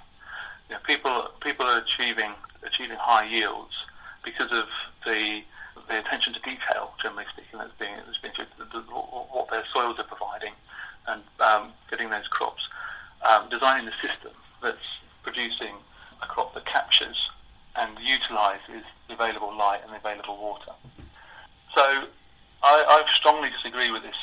[0.70, 3.74] You know, people people are achieving achieving high yields
[4.24, 4.66] because of
[5.06, 5.42] the
[5.88, 10.00] the attention to detail, generally speaking, that's being that's being the, the, what their soils
[10.00, 10.54] are providing,
[11.08, 12.62] and um, getting those crops,
[13.28, 14.88] um, designing the system that's
[15.24, 15.76] producing
[16.22, 17.18] a crop that captures
[17.76, 20.72] and utilises the available light and the available water.
[21.76, 22.08] So
[22.62, 24.16] I, I strongly disagree with this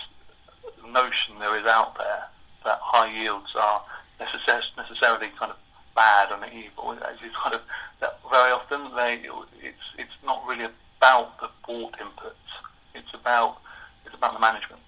[0.86, 2.24] notion there is out there
[2.64, 3.82] that high yields are
[4.20, 5.56] necessar- necessarily kind of
[5.94, 6.92] bad and evil.
[6.92, 7.60] It's kind of
[8.00, 9.22] that very often they
[9.62, 10.68] it's it's not really
[11.00, 12.48] about the bought inputs.
[12.94, 13.56] It's about
[14.04, 14.82] it's about the management,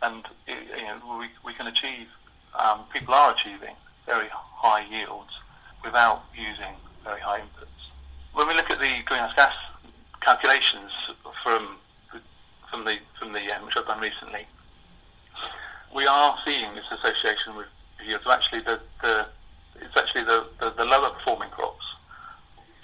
[0.00, 2.08] and it, you know we we can achieve
[2.58, 5.30] um, people are achieving very high yields
[5.84, 7.80] without using very high inputs.
[8.32, 9.52] When we look at the greenhouse gas
[10.22, 10.90] calculations
[11.42, 11.76] from
[12.70, 14.46] from the from the um, which I've done recently,
[15.94, 17.66] we are seeing this association with
[18.06, 18.24] yields.
[18.26, 19.26] Actually, the, the
[19.76, 21.84] it's actually the, the, the, lower performing crops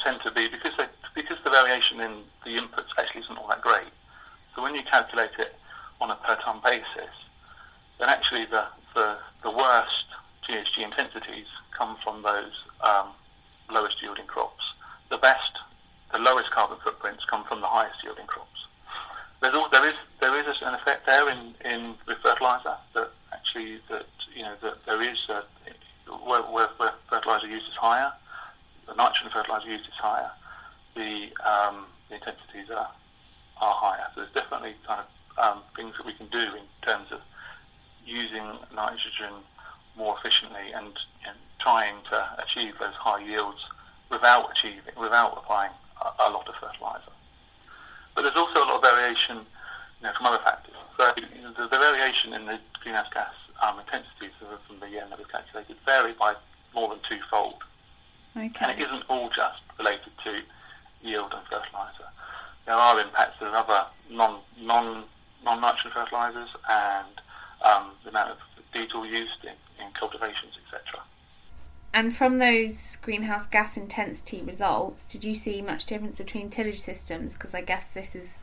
[0.02, 0.85] tend to be because they,
[1.20, 3.92] because the variation in the inputs actually isn't all that great.
[4.54, 5.54] So when you calculate it
[6.00, 7.14] on a per ton basis,
[7.98, 10.07] then actually the, the, the worst
[10.48, 13.09] GHG intensities come from those um,
[13.70, 14.62] lowest yielding crops.
[15.11, 15.52] The best,
[16.12, 18.59] the lowest carbon footprints come from the highest yielding crops
[19.40, 23.81] there's all, there is there is an effect there in, in with fertilizer that actually
[23.88, 25.42] that you know that there is a,
[26.26, 28.12] where, where, where fertilizer use is higher,
[28.87, 30.31] the nitrogen fertilizer use is higher,
[30.98, 32.90] the um, the intensities are
[33.61, 34.06] are higher.
[34.14, 35.08] So there's definitely kind of
[35.38, 37.20] um, things that we can do in terms of
[38.04, 39.34] using nitrogen
[39.96, 40.94] more efficiently and,
[41.26, 43.58] and trying to achieve those high yields
[44.11, 47.12] without achieving without applying a, a lot of fertilizer.
[48.14, 49.46] But there's also a lot of variation
[50.00, 50.74] you know, from other factors.
[50.96, 54.34] So you know, the, the, variation in the greenhouse gas um, intensities
[54.66, 56.34] from the year that was calculated vary by
[56.74, 57.62] more than twofold.
[58.37, 58.50] Okay.
[58.61, 60.40] And it isn't all just related to
[61.02, 62.08] yield and fertiliser.
[62.66, 65.04] There are impacts of other non non
[65.44, 67.20] non nitrogen fertilisers and
[67.64, 68.38] um, the amount of
[68.72, 71.02] diesel used in, in cultivations, etc.
[71.94, 77.34] And from those greenhouse gas intensity results, did you see much difference between tillage systems?
[77.34, 78.40] Because I guess this is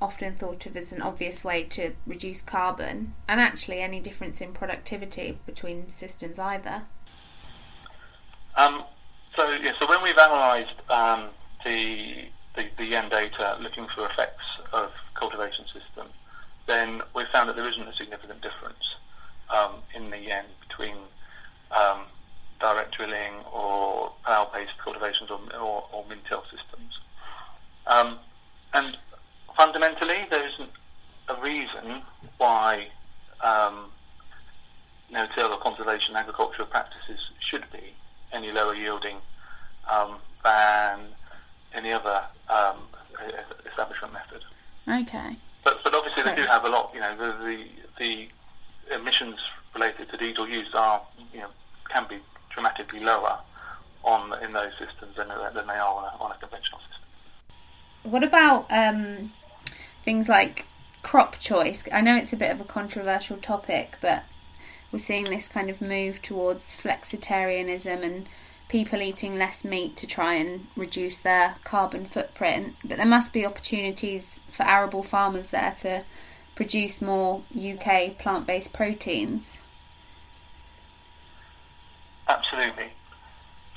[0.00, 4.52] often thought of as an obvious way to reduce carbon, and actually any difference in
[4.52, 6.82] productivity between systems either.
[8.56, 8.84] Um,
[9.36, 11.28] so yeah, so when we've analysed um,
[11.66, 16.06] the, the the YEN data looking for effects of cultivation system,
[16.66, 18.84] then we found that there isn't a significant difference
[19.50, 20.96] um, in the YEN between
[21.72, 22.02] um,
[22.60, 26.98] direct drilling or plough-based cultivations or, or, or min-till systems.
[27.86, 28.18] Um,
[28.72, 28.96] and
[29.56, 30.70] fundamentally, there isn't
[31.28, 32.02] a reason
[32.38, 32.88] why
[33.42, 33.90] um,
[35.10, 37.20] no-till or conservation agricultural practices
[37.50, 37.92] should be
[38.32, 39.16] any lower yielding
[39.90, 41.00] um, than
[41.74, 42.78] any other um,
[43.66, 44.42] establishment method.
[44.88, 45.36] Okay.
[45.64, 46.36] But, but obviously Sorry.
[46.36, 46.92] they do have a lot.
[46.94, 47.64] You know, the, the
[47.98, 48.28] the
[48.94, 49.38] emissions
[49.74, 51.02] related to diesel use are
[51.32, 51.48] you know
[51.90, 52.18] can be
[52.50, 53.38] dramatically lower
[54.04, 58.10] on in those systems than, than they are on a, on a conventional system.
[58.10, 59.32] What about um,
[60.04, 60.66] things like
[61.02, 61.84] crop choice?
[61.92, 64.24] I know it's a bit of a controversial topic, but
[64.92, 68.28] we're seeing this kind of move towards flexitarianism and
[68.68, 72.74] people eating less meat to try and reduce their carbon footprint.
[72.84, 76.04] But there must be opportunities for arable farmers there to
[76.54, 79.58] produce more UK plant based proteins.
[82.28, 82.88] Absolutely.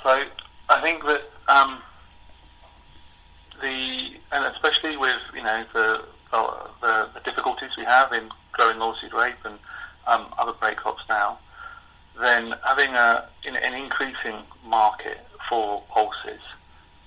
[0.01, 0.23] So
[0.69, 1.81] I think that um,
[3.61, 9.13] the and especially with you know the the, the difficulties we have in growing oilseed
[9.13, 9.57] rape and
[10.07, 11.39] um, other break crops now,
[12.21, 16.41] then having a an increasing market for pulses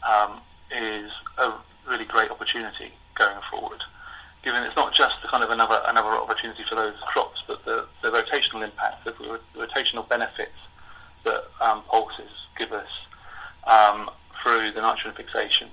[0.09, 0.41] um,
[0.71, 1.53] is a
[1.89, 3.81] really great opportunity going forward.
[4.43, 7.87] Given it's not just the kind of another another opportunity for those crops, but the,
[8.03, 9.13] the rotational impact, the
[9.57, 10.59] rotational benefits
[11.25, 12.89] that um, pulses give us
[13.65, 14.11] um,
[14.43, 15.69] through the nitrogen fixation.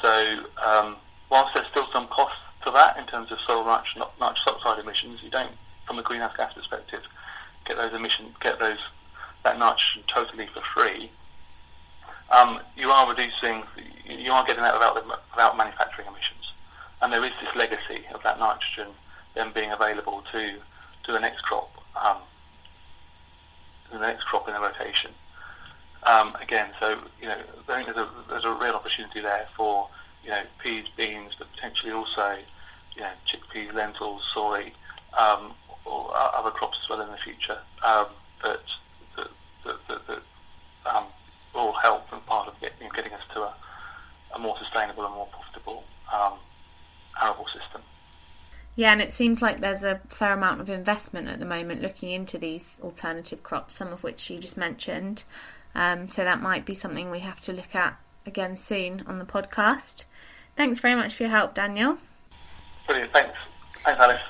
[0.00, 0.96] So um,
[1.30, 5.20] whilst there's still some cost to that in terms of soil nitrogen, nitrous oxide emissions,
[5.22, 5.52] you don't,
[5.86, 7.00] from a greenhouse gas perspective,
[7.66, 8.78] get those emissions, get those
[9.44, 11.10] that nitrogen totally for free.
[12.30, 13.64] Um, you are reducing,
[14.06, 14.94] you are getting that without,
[15.30, 16.52] without manufacturing emissions,
[17.02, 18.88] and there is this legacy of that nitrogen
[19.34, 20.58] then being available to
[21.04, 22.18] to the next crop, um,
[23.90, 25.12] the next crop in the rotation.
[26.04, 27.36] Um, again, so you know,
[27.68, 29.88] I think there's a there's a real opportunity there for
[30.22, 32.38] you know peas, beans, but potentially also
[32.96, 34.72] you know chickpeas, lentils, soy,
[35.18, 35.54] um,
[35.84, 38.06] or other crops as well in the future um,
[38.42, 38.60] that
[39.16, 39.28] that
[39.64, 40.22] that, that, that
[40.90, 41.04] um,
[41.54, 43.54] will help and part of getting, getting us to a,
[44.34, 46.34] a more sustainable and more profitable um,
[47.20, 47.82] arable system.
[48.76, 52.10] Yeah, and it seems like there's a fair amount of investment at the moment looking
[52.10, 55.24] into these alternative crops, some of which you just mentioned.
[55.74, 59.24] Um, so that might be something we have to look at again soon on the
[59.24, 60.04] podcast.
[60.56, 61.98] Thanks very much for your help, Daniel.
[62.86, 63.36] Brilliant, thanks.
[63.84, 64.20] Thanks, Alice.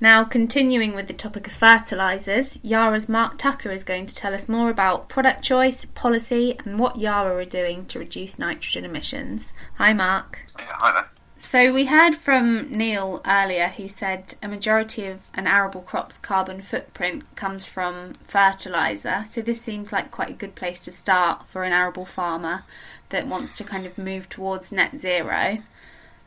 [0.00, 4.48] Now, continuing with the topic of fertilisers, Yara's Mark Tucker is going to tell us
[4.48, 9.52] more about product choice, policy, and what Yara are doing to reduce nitrogen emissions.
[9.76, 10.46] Hi, Mark.
[10.58, 11.10] Yeah, hi there.
[11.36, 16.60] So, we heard from Neil earlier who said a majority of an arable crop's carbon
[16.60, 19.24] footprint comes from fertiliser.
[19.28, 22.64] So, this seems like quite a good place to start for an arable farmer
[23.10, 25.58] that wants to kind of move towards net zero.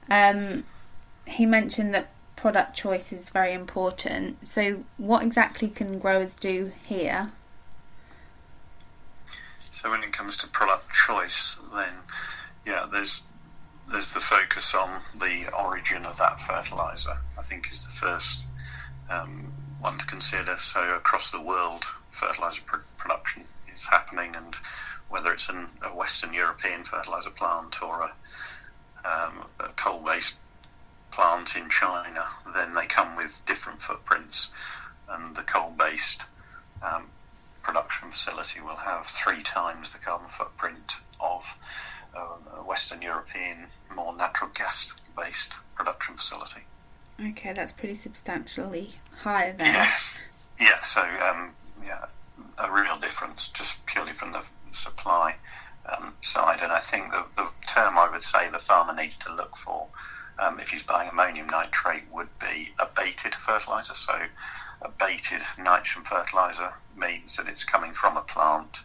[0.10, 0.64] Um,
[1.26, 4.48] he mentioned that product choice is very important.
[4.48, 7.32] So, what exactly can growers do here?
[9.82, 11.94] So, when it comes to product choice, then
[12.66, 13.22] yeah, there's
[13.92, 17.18] there's the focus on the origin of that fertilizer.
[17.38, 18.40] I think is the first
[19.10, 20.58] um, one to consider.
[20.62, 23.44] So, across the world, fertilizer pr- production
[23.76, 24.56] is happening, and
[25.10, 30.36] whether it's an, a Western European fertilizer plant or a, um, a coal-based
[31.18, 34.50] plant in China, then they come with different footprints,
[35.10, 36.22] and the coal-based
[36.84, 37.06] um,
[37.64, 41.42] production facility will have three times the carbon footprint of
[42.16, 43.66] uh, a Western European,
[43.96, 46.62] more natural gas-based production facility.
[47.20, 48.92] Okay, that's pretty substantially
[49.24, 49.74] higher then.
[49.74, 49.92] Yeah,
[50.60, 50.84] yeah.
[50.86, 51.50] So um,
[51.84, 52.06] yeah,
[52.60, 55.34] a real difference just purely from the supply
[55.92, 59.34] um, side, and I think the, the term I would say the farmer needs to
[59.34, 59.88] look for
[60.40, 63.96] um, if he's buying ammonium nitrate would be abated fertilizer.
[63.96, 64.14] So,
[64.82, 68.78] abated nitrogen fertilizer means that it's coming from a plant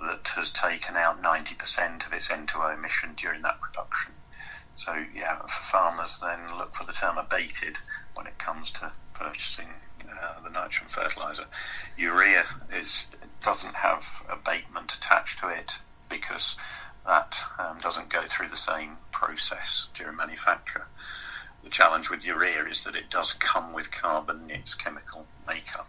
[0.00, 4.12] that has taken out 90% of its N2O emission during that production.
[4.76, 7.78] So, yeah, for farmers, then look for the term abated
[8.14, 9.68] when it comes to purchasing
[10.08, 11.46] uh, the nitrogen fertilizer.
[11.96, 13.06] Urea is
[13.42, 15.72] doesn't have abatement attached to it
[16.08, 16.56] because
[17.06, 20.86] that um, doesn't go through the same process during manufacture.
[21.64, 25.88] The challenge with urea is that it does come with carbon in its chemical makeup,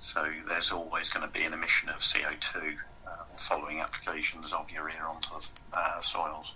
[0.00, 5.02] so there's always going to be an emission of CO2 uh, following applications of urea
[5.02, 6.54] onto the uh, soils.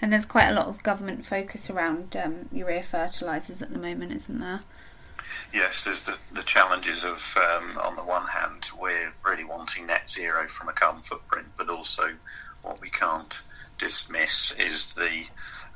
[0.00, 4.12] And there's quite a lot of government focus around um, urea fertilisers at the moment,
[4.12, 4.60] isn't there?
[5.52, 10.10] Yes, there's the, the challenges of, um, on the one hand, we're really wanting net
[10.10, 12.10] zero from a carbon footprint, but also
[12.62, 13.34] what we can't
[13.78, 15.24] dismiss is the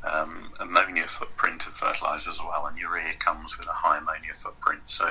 [0.04, 4.82] um, ammonia footprint of fertilizer as well, and urea comes with a high ammonia footprint.
[4.86, 5.06] So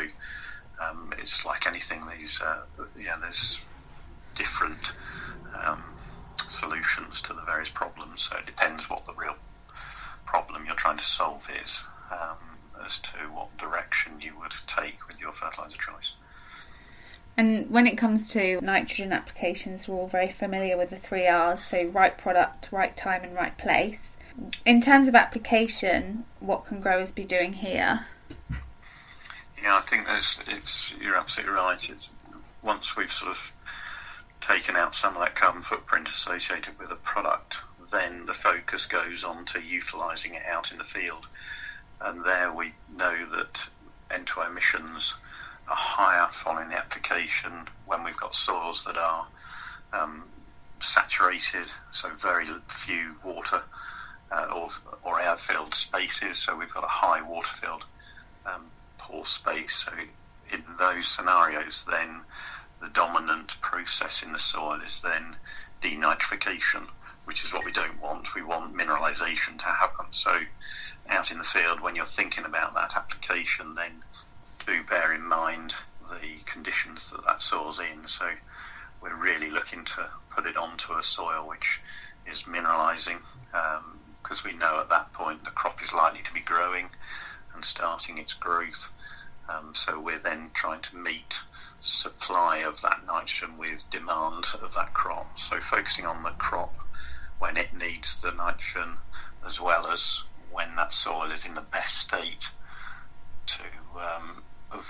[0.81, 2.61] um, it's like anything; these, uh,
[2.97, 3.59] yeah, there's
[4.35, 4.91] different
[5.65, 5.83] um,
[6.47, 8.27] solutions to the various problems.
[8.29, 9.35] So it depends what the real
[10.25, 11.83] problem you're trying to solve is.
[12.11, 16.13] um, as to what direction you would take with your fertiliser choice.
[17.37, 21.63] And when it comes to nitrogen applications, we're all very familiar with the three R's
[21.63, 24.15] so right product, right time, and right place.
[24.65, 28.05] In terms of application, what can growers be doing here?
[29.61, 31.89] Yeah, I think there's, it's, you're absolutely right.
[31.89, 32.11] It's,
[32.61, 33.51] once we've sort of
[34.41, 37.59] taken out some of that carbon footprint associated with a product,
[37.91, 41.25] then the focus goes on to utilising it out in the field.
[42.01, 43.61] And there we know that
[44.11, 45.15] N2O emissions
[45.67, 47.51] are higher following the application
[47.85, 49.27] when we've got soils that are
[49.93, 50.23] um,
[50.79, 53.61] saturated, so very few water
[54.31, 54.69] uh, or,
[55.03, 56.37] or air-filled spaces.
[56.37, 57.83] So we've got a high water-filled
[58.45, 58.65] um,
[58.97, 59.85] pore space.
[59.85, 59.91] So
[60.51, 62.21] in those scenarios, then
[62.81, 65.35] the dominant process in the soil is then
[65.81, 66.87] denitrification,
[67.25, 68.35] which is what we don't want.
[68.35, 70.05] We want mineralisation to happen.
[70.11, 70.37] So
[71.09, 74.03] out in the field, when you're thinking about that application, then
[74.65, 75.73] do bear in mind
[76.09, 78.07] the conditions that that soil's in.
[78.07, 78.25] So
[79.01, 81.81] we're really looking to put it onto a soil which
[82.31, 83.19] is mineralising
[84.23, 86.89] because um, we know at that point the crop is likely to be growing
[87.53, 88.89] and starting its growth.
[89.47, 91.35] Um, so we're then trying to meet
[91.81, 95.37] supply of that nitrogen with demand of that crop.
[95.37, 96.73] So focusing on the crop
[97.37, 98.97] when it needs the nitrogen
[99.45, 102.47] as well as when that soil is in the best state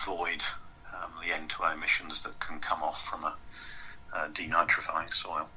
[0.01, 0.41] avoid
[0.93, 3.35] um, the N2O emissions that can come off from a,
[4.13, 5.47] a denitrifying soil.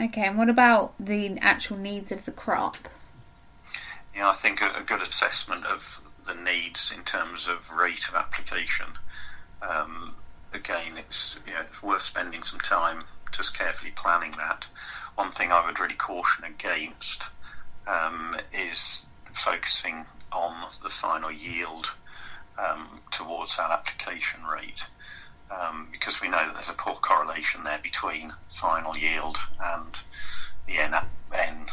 [0.00, 2.76] Okay, and what about the actual needs of the crop?
[4.14, 8.14] Yeah, I think a, a good assessment of the needs in terms of rate of
[8.14, 8.86] application.
[9.60, 10.16] Um,
[10.52, 13.00] again, it's you know, worth spending some time
[13.32, 14.66] just carefully planning that.
[15.14, 17.22] One thing I would really caution against
[17.86, 21.90] um, is focusing on the final yield
[22.58, 24.80] um, towards that application rate
[25.50, 29.96] um, because we know that there's a poor correlation there between final yield and
[30.66, 30.94] the N,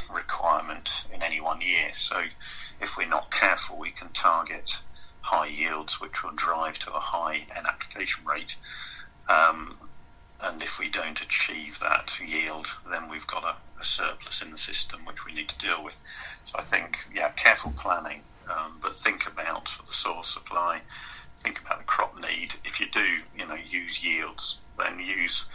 [0.09, 1.91] requirement in any one year.
[1.95, 2.21] So
[2.81, 4.71] if we're not careful, we can target
[5.21, 8.55] high yields, which will drive to a high N application rate.
[9.27, 9.77] Um,
[10.41, 14.57] and if we don't achieve that yield, then we've got a, a, surplus in the
[14.57, 15.99] system which we need to deal with.
[16.45, 20.81] So I think, yeah, careful planning um, but think about the soil supply,
[21.43, 22.53] think about the crop need.
[22.65, 23.05] If you do,
[23.37, 25.45] you know, use yields, then use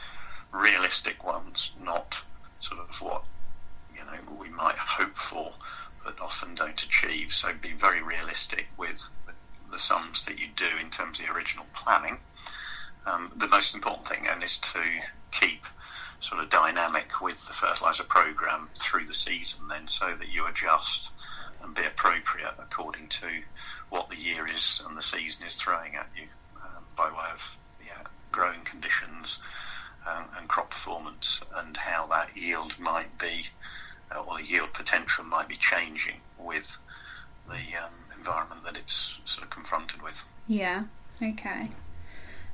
[0.53, 2.17] realistic ones, not
[2.61, 3.25] sort of what
[3.95, 5.53] you know we might hope for,
[6.05, 7.33] but often don't achieve.
[7.33, 9.33] So be very realistic with the,
[9.73, 12.19] the sums that you do in terms of the original planning.
[13.07, 14.83] Um, the most important thing, then, is to
[15.31, 15.65] keep
[16.21, 21.11] sort of dynamic with the fertilizer program through the season, then, so that you adjust
[21.65, 23.27] and be appropriate according to
[23.91, 26.27] what the year is and the season is throwing at you
[26.63, 29.39] um, by way of yeah, growing conditions
[30.07, 33.47] um, and crop performance and how that yield might be
[34.15, 36.77] uh, or the yield potential might be changing with
[37.49, 40.15] the um, environment that it's sort of confronted with.
[40.47, 40.85] Yeah,
[41.23, 41.71] okay.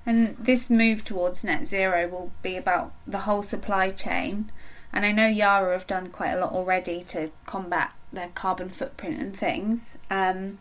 [0.07, 4.51] And this move towards net zero will be about the whole supply chain.
[4.93, 9.21] And I know Yara have done quite a lot already to combat their carbon footprint
[9.21, 9.99] and things.
[10.11, 10.59] Um,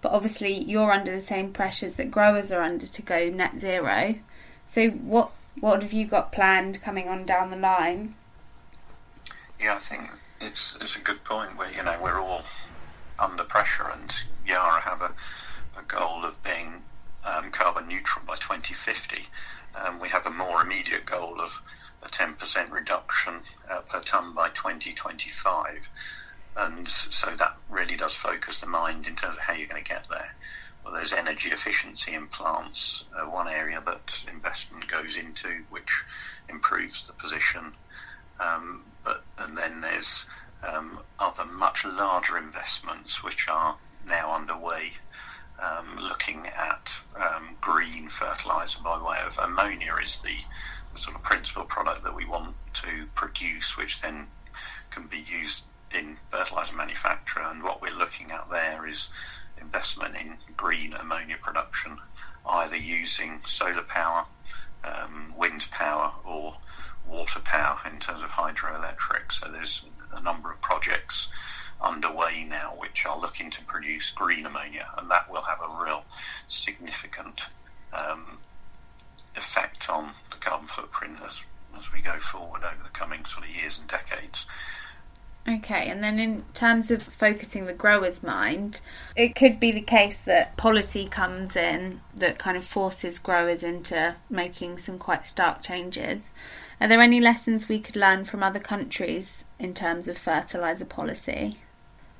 [0.00, 4.16] but obviously, you're under the same pressures that growers are under to go net zero.
[4.64, 8.14] So, what what have you got planned coming on down the line?
[9.60, 10.10] Yeah, I think
[10.40, 11.56] it's it's a good point.
[11.56, 12.44] Where you know we're all
[13.18, 14.12] under pressure, and
[14.46, 15.12] Yara have a,
[15.78, 16.82] a goal of being
[17.24, 19.26] um, carbon neutral by 2050.
[19.74, 21.62] Um, we have a more immediate goal of
[22.02, 23.34] a 10% reduction
[23.70, 25.88] uh, per tonne by 2025
[26.56, 29.88] and so that really does focus the mind in terms of how you're going to
[29.88, 30.34] get there.
[30.84, 35.90] Well, there's energy efficiency in plants, uh, one area that investment goes into, which
[36.48, 37.72] improves the position.
[38.40, 40.24] Um, but and then there's
[40.66, 43.76] um, other much larger investments which are
[44.06, 44.92] now underway,
[45.60, 50.36] um, looking at um, green fertilizer by way of ammonia is the,
[50.94, 54.26] the sort of principal product that we want to produce, which then
[54.90, 55.62] can be used
[55.94, 59.08] in fertilizer manufacture, and what we're looking at there is
[59.60, 61.98] investment in green ammonia production,
[62.46, 64.24] either using solar power,
[64.84, 66.56] um, wind power, or
[67.06, 69.32] water power in terms of hydroelectric.
[69.32, 71.28] So there's a number of projects
[71.80, 76.04] underway now which are looking to produce green ammonia, and that will have a real
[76.46, 77.42] significant
[77.92, 78.38] um,
[79.36, 81.42] effect on the carbon footprint as,
[81.78, 84.46] as we go forward over the coming sort of years and decades.
[85.48, 88.82] Okay, and then in terms of focusing the grower's mind,
[89.16, 94.16] it could be the case that policy comes in that kind of forces growers into
[94.28, 96.32] making some quite stark changes.
[96.80, 101.56] Are there any lessons we could learn from other countries in terms of fertiliser policy?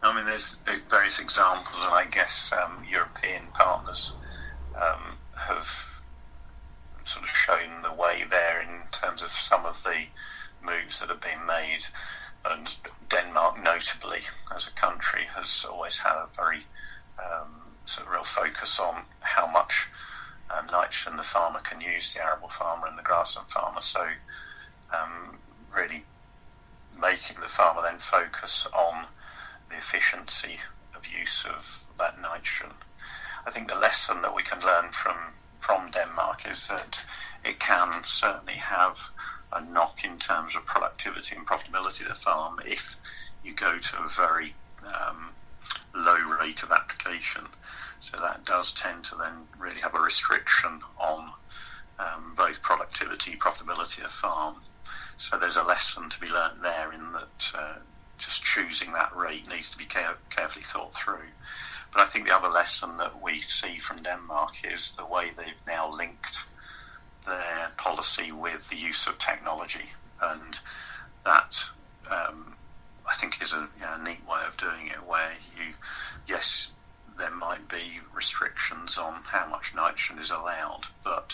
[0.03, 0.57] I mean, there's
[0.89, 4.13] various examples, and I guess um, European partners
[4.75, 5.69] um, have
[7.05, 10.05] sort of shown the way there in terms of some of the
[10.65, 11.85] moves that have been made.
[12.45, 12.75] And
[13.09, 14.23] Denmark, notably,
[14.55, 16.65] as a country, has always had a very
[17.19, 19.89] um, sort of real focus on how much
[20.51, 23.81] um, nitrogen the farmer can use, the arable farmer and the grassland farmer.
[23.81, 24.07] So,
[24.93, 25.39] um,
[25.75, 26.05] really
[27.01, 29.07] making the farmer then focus on
[29.69, 30.59] the efficiency
[30.95, 32.75] of use of that nitrogen.
[33.47, 35.17] I think the lesson that we can learn from
[35.61, 36.99] from Denmark is that
[37.45, 38.99] it can certainly have
[39.53, 42.97] a knock in terms of productivity and profitability of the farm if
[43.43, 44.55] you go to a very
[44.87, 45.31] um,
[45.95, 47.43] low rate of application.
[48.01, 51.31] So that does tend to then really have a restriction on
[51.99, 54.57] um, both productivity, profitability of farm.
[55.19, 57.75] So there's a lesson to be learnt there in that uh,
[58.19, 61.29] just choosing that rate needs to be care- carefully thought through.
[61.93, 65.67] But I think the other lesson that we see from Denmark is the way they've
[65.67, 66.37] now linked
[67.27, 69.91] their policy with the use of technology,
[70.23, 70.59] and
[71.25, 71.55] that
[72.11, 72.55] um,
[73.09, 75.07] I think is a you know, neat way of doing it.
[75.07, 75.75] Where you,
[76.27, 76.69] yes,
[77.19, 81.33] there might be restrictions on how much nitrogen is allowed, but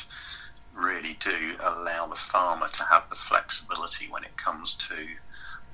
[0.75, 5.07] really do allow the farmer to have the flexibility when it comes to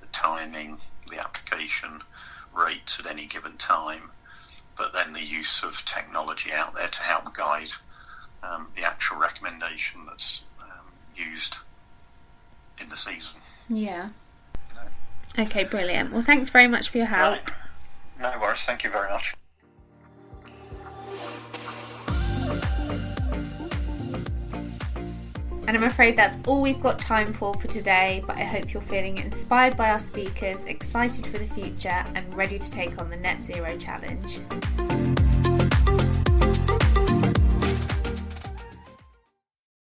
[0.01, 0.79] the timing,
[1.11, 2.01] the application
[2.53, 4.11] rates at any given time,
[4.77, 7.71] but then the use of technology out there to help guide
[8.43, 10.87] um, the actual recommendation that's um,
[11.17, 11.57] used
[12.81, 13.37] in the season.
[13.69, 14.09] Yeah.
[15.39, 16.13] Okay, brilliant.
[16.13, 17.39] Well, thanks very much for your help.
[17.39, 17.51] Right.
[18.21, 18.61] No worries.
[18.67, 19.35] Thank you very much.
[25.69, 28.83] And I'm afraid that's all we've got time for for today, but I hope you're
[28.83, 33.17] feeling inspired by our speakers, excited for the future, and ready to take on the
[33.17, 34.41] Net Zero Challenge.